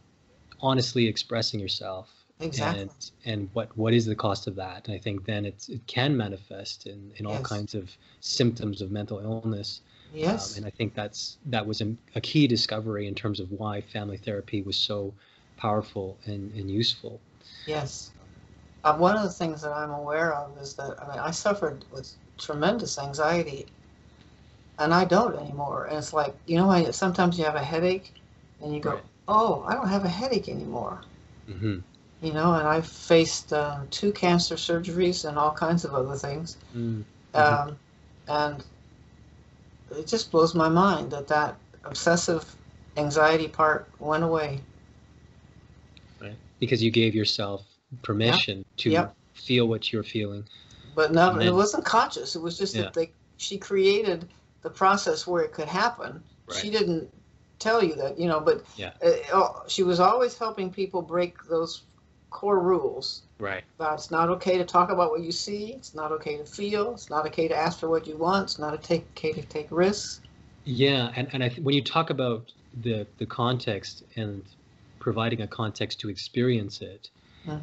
honestly 0.62 1.08
expressing 1.08 1.60
yourself 1.60 2.10
Exactly. 2.40 2.82
and 2.82 2.90
and 3.26 3.50
what 3.54 3.76
what 3.78 3.94
is 3.94 4.06
the 4.06 4.16
cost 4.16 4.48
of 4.48 4.56
that 4.56 4.88
and 4.88 4.96
i 4.96 5.00
think 5.00 5.26
then 5.26 5.46
it's 5.46 5.70
it 5.70 5.86
can 5.88 6.16
manifest 6.16 6.86
in 6.88 7.12
in 7.18 7.26
all 7.26 7.40
Yes. 7.40 7.50
kinds 7.50 7.74
of 7.76 7.98
symptoms 8.22 8.82
of 8.82 8.92
mental 8.92 9.20
illness 9.20 9.82
Um, 10.16 10.20
yes. 10.20 10.58
and 10.58 10.66
i 10.66 10.70
think 10.70 10.94
that's 10.94 11.38
that 11.46 11.66
was 11.66 11.82
a, 11.82 11.96
a 12.16 12.22
key 12.22 12.48
discovery 12.48 13.08
in 13.08 13.16
terms 13.16 13.40
of 13.40 13.52
why 13.52 13.82
family 13.82 14.18
therapy 14.18 14.62
was 14.62 14.78
so 14.78 15.14
powerful 15.58 16.18
and, 16.26 16.52
and 16.54 16.70
useful 16.72 17.20
Yes. 17.66 18.12
Uh, 18.84 18.96
one 18.98 19.16
of 19.16 19.24
the 19.24 19.30
things 19.30 19.62
that 19.62 19.72
I'm 19.72 19.92
aware 19.92 20.34
of 20.34 20.58
is 20.58 20.76
that 20.76 21.02
I 21.02 21.08
mean 21.10 21.20
I 21.20 21.32
suffered 21.32 21.86
with 21.92 22.14
tremendous 22.38 22.98
anxiety, 23.00 23.68
and 24.80 24.94
I 24.94 25.06
don't 25.06 25.36
anymore. 25.38 25.86
And 25.86 25.98
it's 25.98 26.14
like 26.14 26.36
you 26.46 26.58
know, 26.58 26.70
I, 26.70 26.92
sometimes 26.92 27.38
you 27.38 27.46
have 27.46 27.56
a 27.56 27.64
headache, 27.64 28.14
and 28.62 28.74
you 28.74 28.80
go, 28.80 28.92
Right. 28.92 29.04
"Oh, 29.28 29.64
I 29.68 29.74
don't 29.76 29.90
have 29.90 30.06
a 30.06 30.10
headache 30.10 30.50
anymore." 30.50 31.02
hmm 31.48 31.80
You 32.22 32.34
know, 32.34 32.54
and 32.54 32.68
I've 32.68 32.88
faced 32.88 33.52
uh, 33.54 33.80
two 33.92 34.12
cancer 34.14 34.56
surgeries 34.56 35.28
and 35.28 35.38
all 35.38 35.52
kinds 35.52 35.84
of 35.86 35.94
other 35.94 36.16
things, 36.16 36.58
mm 36.76 37.04
um, 37.36 37.78
and 38.28 38.64
it 39.92 40.08
just 40.08 40.32
blows 40.32 40.56
my 40.56 40.70
mind 40.70 41.12
that 41.12 41.28
that 41.28 41.58
obsessive 41.84 42.56
anxiety 42.98 43.48
part 43.48 43.90
went 44.00 44.24
away. 44.24 44.60
Right. 46.22 46.38
because 46.60 46.82
you 46.82 46.92
gave 46.92 47.14
yourself 47.14 47.66
permission 48.02 48.64
to 48.78 48.92
Yep. 48.92 49.16
feel 49.34 49.68
what 49.68 49.92
you're 49.92 50.04
feeling 50.04 50.46
But 50.96 51.12
no, 51.12 51.32
And 51.32 51.44
it 51.44 51.54
wasn't 51.54 51.86
conscious. 51.86 52.36
It 52.36 52.42
was 52.42 52.58
just 52.58 52.76
Yeah. 52.76 52.84
that 52.84 52.94
they 52.94 53.12
she 53.38 53.58
created 53.58 54.30
the 54.64 54.70
process 54.70 55.28
where 55.28 55.44
it 55.44 55.52
could 55.54 55.68
happen. 55.68 56.24
She 56.52 56.70
didn't 56.70 57.10
tell 57.60 57.84
you 57.84 57.96
that, 57.96 58.20
you 58.20 58.28
know, 58.28 58.40
but 58.40 58.64
Yeah. 58.78 58.92
uh, 59.04 59.12
oh, 59.34 59.64
she 59.68 59.84
was 59.84 60.00
always 60.00 60.38
helping 60.38 60.72
people 60.72 61.02
break 61.02 61.36
those 61.50 61.84
core 62.30 62.60
rules. 62.60 63.24
right 63.40 63.64
About 63.80 63.96
it's 63.96 64.12
not 64.12 64.30
okay 64.30 64.58
to 64.58 64.66
talk 64.66 64.90
about 64.92 65.12
what 65.12 65.22
you 65.22 65.32
see. 65.32 65.74
It's 65.74 65.96
not 65.96 66.12
okay 66.12 66.38
to 66.38 66.46
feel. 66.46 66.94
It's 66.94 67.10
not 67.10 67.26
okay 67.28 67.48
to 67.48 67.56
ask 67.56 67.80
for 67.80 67.90
what 67.90 68.08
you 68.08 68.18
want. 68.18 68.44
It's 68.44 68.60
not 68.60 68.74
okay 68.74 69.06
to 69.34 69.42
take 69.44 69.68
risks. 69.72 70.22
Yeah, 70.66 71.12
and, 71.16 71.28
and 71.34 71.44
I 71.44 71.50
th- 71.50 71.60
when 71.60 71.76
you 71.76 71.84
talk 71.84 72.10
about 72.10 72.52
the 72.74 73.08
the 73.18 73.26
context 73.26 74.04
and 74.16 74.44
providing 75.00 75.42
a 75.42 75.48
context 75.48 76.00
to 76.02 76.10
experience 76.10 76.82
it, 76.82 77.10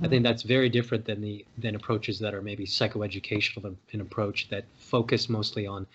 I 0.02 0.08
Mhm. 0.08 0.10
think 0.10 0.22
that's 0.24 0.42
very 0.42 0.68
different 0.68 1.04
than 1.04 1.20
the 1.20 1.46
than 1.56 1.74
approaches 1.74 2.18
that 2.20 2.34
are 2.34 2.42
maybe 2.42 2.66
psychoeducational 2.66 3.64
in, 3.64 3.78
in 3.92 4.00
approach 4.00 4.48
that 4.50 4.66
focus 4.76 5.28
mostly 5.28 5.66
on 5.66 5.86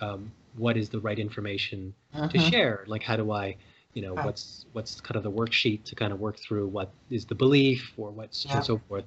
um, 0.00 0.32
what 0.58 0.76
is 0.76 0.88
the 0.90 1.00
right 1.00 1.18
information 1.18 1.94
to 2.12 2.38
Mhm. 2.38 2.50
share. 2.50 2.84
Like 2.86 3.02
how 3.02 3.16
do 3.16 3.30
I, 3.30 3.56
you 3.94 4.02
know, 4.02 4.14
Right. 4.14 4.26
what's 4.26 4.66
what's 4.72 5.00
kind 5.00 5.16
of 5.16 5.22
the 5.22 5.30
worksheet 5.30 5.84
to 5.84 5.94
kind 5.94 6.12
of 6.12 6.20
work 6.20 6.38
through 6.38 6.68
what 6.68 6.92
is 7.10 7.24
the 7.26 7.34
belief 7.34 7.92
or 7.96 8.10
what's 8.10 8.44
Yeah. 8.44 8.56
and 8.56 8.64
so 8.64 8.78
forth. 8.88 9.04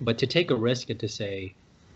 But 0.00 0.18
to 0.18 0.26
take 0.26 0.50
a 0.50 0.56
risk 0.56 0.90
and 0.90 1.00
to 1.00 1.08
say, 1.08 1.54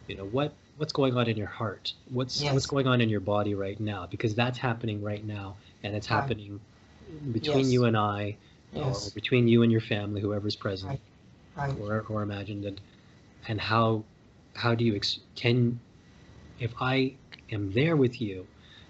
you 0.08 0.16
know, 0.16 0.24
what 0.26 0.54
what's 0.76 0.92
going 0.92 1.16
on 1.16 1.28
in 1.28 1.36
your 1.36 1.46
heart? 1.60 1.92
What's 2.10 2.42
Yes. 2.42 2.52
what's 2.52 2.66
going 2.66 2.86
on 2.86 3.00
in 3.00 3.08
your 3.08 3.20
body 3.20 3.54
right 3.54 3.78
now? 3.78 4.06
Because 4.06 4.34
that's 4.34 4.58
happening 4.58 5.00
right 5.02 5.24
now, 5.24 5.56
and 5.82 5.94
it's 5.94 6.10
Right. 6.10 6.16
happening 6.20 6.60
between 7.32 7.66
Yes. 7.66 7.72
you 7.72 7.84
and 7.84 7.96
I, 7.96 8.36
or 8.74 8.86
Yes. 8.86 9.10
between 9.10 9.46
you 9.48 9.62
and 9.62 9.70
your 9.70 9.80
family, 9.80 10.20
whoever's 10.20 10.56
present. 10.56 11.00
Right. 11.56 11.72
or, 11.78 12.04
or 12.08 12.22
imagined 12.24 12.64
and 12.64 12.80
and 13.46 13.60
how 13.60 14.04
how 14.54 14.74
do 14.74 14.84
you 14.84 14.96
ex- 14.96 15.20
can 15.36 15.78
if 16.58 16.72
i 16.80 17.14
am 17.52 17.70
there 17.72 17.96
with 17.96 18.20
you 18.20 18.44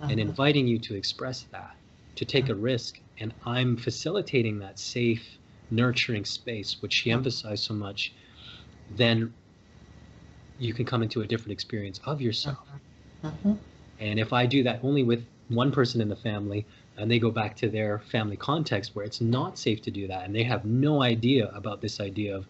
and 0.08 0.18
Mhm. 0.18 0.20
inviting 0.20 0.66
you 0.66 0.78
to 0.78 0.94
express 0.94 1.44
that 1.52 1.76
to 2.16 2.24
take 2.24 2.48
a 2.48 2.54
risk 2.54 3.00
and 3.18 3.34
i'm 3.44 3.76
facilitating 3.76 4.58
that 4.58 4.78
safe 4.78 5.38
nurturing 5.70 6.24
space 6.24 6.80
which 6.82 6.92
she 6.94 7.10
Mhm. 7.10 7.12
emphasized 7.12 7.64
so 7.64 7.74
much 7.74 8.14
then 8.88 9.34
you 10.58 10.74
can 10.74 10.84
come 10.84 11.02
into 11.02 11.20
a 11.22 11.26
different 11.26 11.52
experience 11.52 12.00
of 12.04 12.20
yourself 12.20 12.68
Mhm. 13.22 13.58
and 13.98 14.18
if 14.18 14.32
I 14.32 14.46
do 14.46 14.62
that 14.64 14.80
only 14.82 15.02
with 15.02 15.26
one 15.48 15.70
person 15.70 16.00
in 16.00 16.08
the 16.08 16.16
family, 16.16 16.66
and 16.96 17.10
they 17.10 17.18
go 17.18 17.30
back 17.30 17.56
to 17.56 17.68
their 17.68 17.98
family 17.98 18.36
context 18.36 18.94
where 18.94 19.04
it's 19.04 19.20
not 19.20 19.58
safe 19.58 19.82
to 19.82 19.90
do 19.90 20.06
that, 20.08 20.24
and 20.24 20.34
they 20.34 20.42
have 20.44 20.64
no 20.64 21.02
idea 21.02 21.48
about 21.50 21.80
this 21.80 22.00
idea 22.00 22.36
of, 22.36 22.48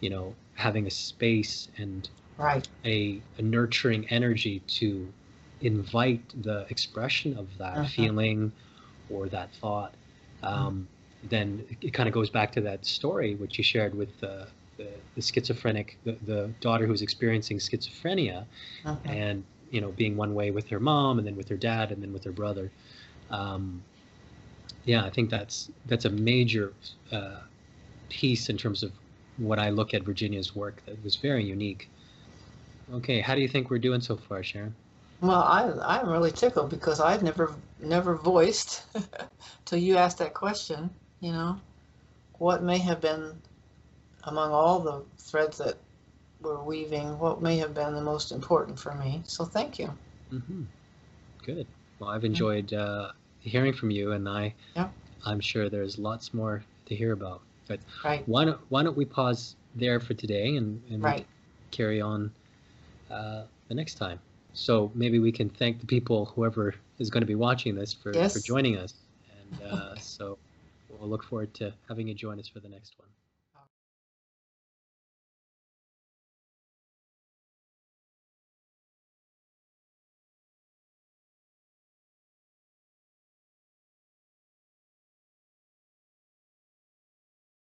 you 0.00 0.10
know, 0.10 0.36
having 0.54 0.86
a 0.86 0.90
space 0.90 1.68
and 1.76 2.08
Right. 2.36 2.68
a, 2.84 3.22
a 3.38 3.42
nurturing 3.42 4.08
energy 4.10 4.60
to 4.78 5.14
invite 5.60 6.22
the 6.42 6.66
expression 6.70 7.36
of 7.36 7.56
that 7.58 7.82
Mhm. 7.82 7.88
feeling 7.88 8.52
or 9.10 9.28
that 9.28 9.52
thought, 9.54 9.94
um, 10.42 10.88
then 11.22 11.64
it, 11.70 11.88
it 11.88 11.90
kind 11.94 12.08
of 12.08 12.14
goes 12.14 12.30
back 12.30 12.52
to 12.52 12.60
that 12.62 12.84
story 12.86 13.34
which 13.34 13.58
you 13.58 13.64
shared 13.64 13.94
with 13.94 14.18
the, 14.20 14.48
the, 14.76 14.88
the 15.14 15.22
schizophrenic, 15.22 15.98
the, 16.04 16.12
the 16.26 16.50
daughter 16.60 16.86
who's 16.86 17.02
experiencing 17.02 17.58
schizophrenia 17.58 18.46
and 19.04 19.44
you 19.70 19.80
know 19.80 19.92
being 19.92 20.16
one 20.16 20.34
way 20.34 20.50
with 20.50 20.68
her 20.68 20.80
mom 20.80 21.18
and 21.18 21.26
then 21.26 21.36
with 21.36 21.48
her 21.48 21.56
dad 21.56 21.92
and 21.92 22.02
then 22.02 22.12
with 22.12 22.24
her 22.24 22.32
brother. 22.32 22.70
Um, 23.30 23.82
yeah 24.84 25.04
i 25.04 25.10
think 25.10 25.30
that's 25.30 25.70
that's 25.86 26.04
a 26.04 26.10
major 26.10 26.72
uh, 27.12 27.40
piece 28.08 28.48
in 28.48 28.56
terms 28.56 28.82
of 28.82 28.92
what 29.36 29.58
i 29.58 29.70
look 29.70 29.94
at 29.94 30.02
virginia's 30.02 30.54
work 30.54 30.82
that 30.86 31.02
was 31.04 31.16
very 31.16 31.44
unique. 31.44 31.88
Okay 32.92 33.20
how 33.20 33.34
do 33.34 33.40
you 33.40 33.48
think 33.48 33.70
we're 33.70 33.78
doing 33.78 34.00
so 34.00 34.16
far 34.16 34.42
sharon 34.42 34.74
Well, 35.20 35.42
I 35.42 35.70
I'm 35.82 36.08
really 36.08 36.32
tickled 36.32 36.70
because 36.70 37.00
I've 37.00 37.22
never 37.22 37.54
never 37.80 38.14
voiced 38.16 38.84
till 39.64 39.78
you 39.78 39.96
asked 39.96 40.18
that 40.18 40.34
question, 40.34 40.90
you 41.20 41.32
know, 41.32 41.60
what 42.38 42.62
may 42.62 42.78
have 42.78 43.00
been, 43.00 43.40
among 44.24 44.52
all 44.52 44.80
the 44.80 45.02
threads 45.18 45.58
that 45.58 45.76
we're 46.42 46.62
weaving, 46.62 47.18
what 47.18 47.42
may 47.42 47.58
have 47.58 47.74
been 47.74 47.94
the 47.94 48.00
most 48.02 48.32
important 48.32 48.78
for 48.78 48.94
me. 48.94 49.22
So 49.26 49.44
thank 49.44 49.78
you. 49.78 49.92
hmm 50.30 50.62
Good. 51.44 51.66
Well, 51.98 52.10
I've 52.10 52.24
enjoyed 52.24 52.72
uh, 52.72 53.12
hearing 53.40 53.72
from 53.72 53.90
you, 53.90 54.12
and 54.12 54.28
I, 54.28 54.54
Yeah. 54.76 54.88
I'm 55.24 55.40
sure 55.40 55.68
there's 55.68 55.98
lots 55.98 56.32
more 56.34 56.64
to 56.86 56.94
hear 56.94 57.12
about. 57.12 57.42
But 57.68 57.80
Right, 58.04 58.22
why 58.26 58.44
don't 58.44 58.60
why 58.68 58.82
don't 58.82 58.96
we 58.96 59.04
pause 59.04 59.56
there 59.74 60.00
for 60.00 60.14
today 60.14 60.56
and, 60.56 60.82
and 60.90 61.02
right. 61.02 61.26
carry 61.70 62.00
on 62.00 62.30
uh, 63.10 63.44
the 63.68 63.74
next 63.74 63.94
time? 63.94 64.20
So 64.52 64.90
maybe 64.94 65.18
we 65.18 65.32
can 65.32 65.48
thank 65.48 65.80
the 65.80 65.86
people, 65.86 66.26
whoever 66.26 66.74
is 66.98 67.10
going 67.10 67.22
to 67.22 67.26
be 67.26 67.34
watching 67.34 67.74
this, 67.74 67.92
for, 67.92 68.12
for 68.12 68.38
joining 68.40 68.76
us. 68.76 68.94
And 69.38 69.72
uh, 69.72 69.96
so 69.96 70.38
we'll 70.88 71.08
look 71.08 71.24
forward 71.24 71.54
to 71.54 71.72
having 71.88 72.08
you 72.08 72.14
join 72.14 72.38
us 72.38 72.48
for 72.48 72.60
the 72.60 72.68
next 72.68 72.94
one. 72.98 73.08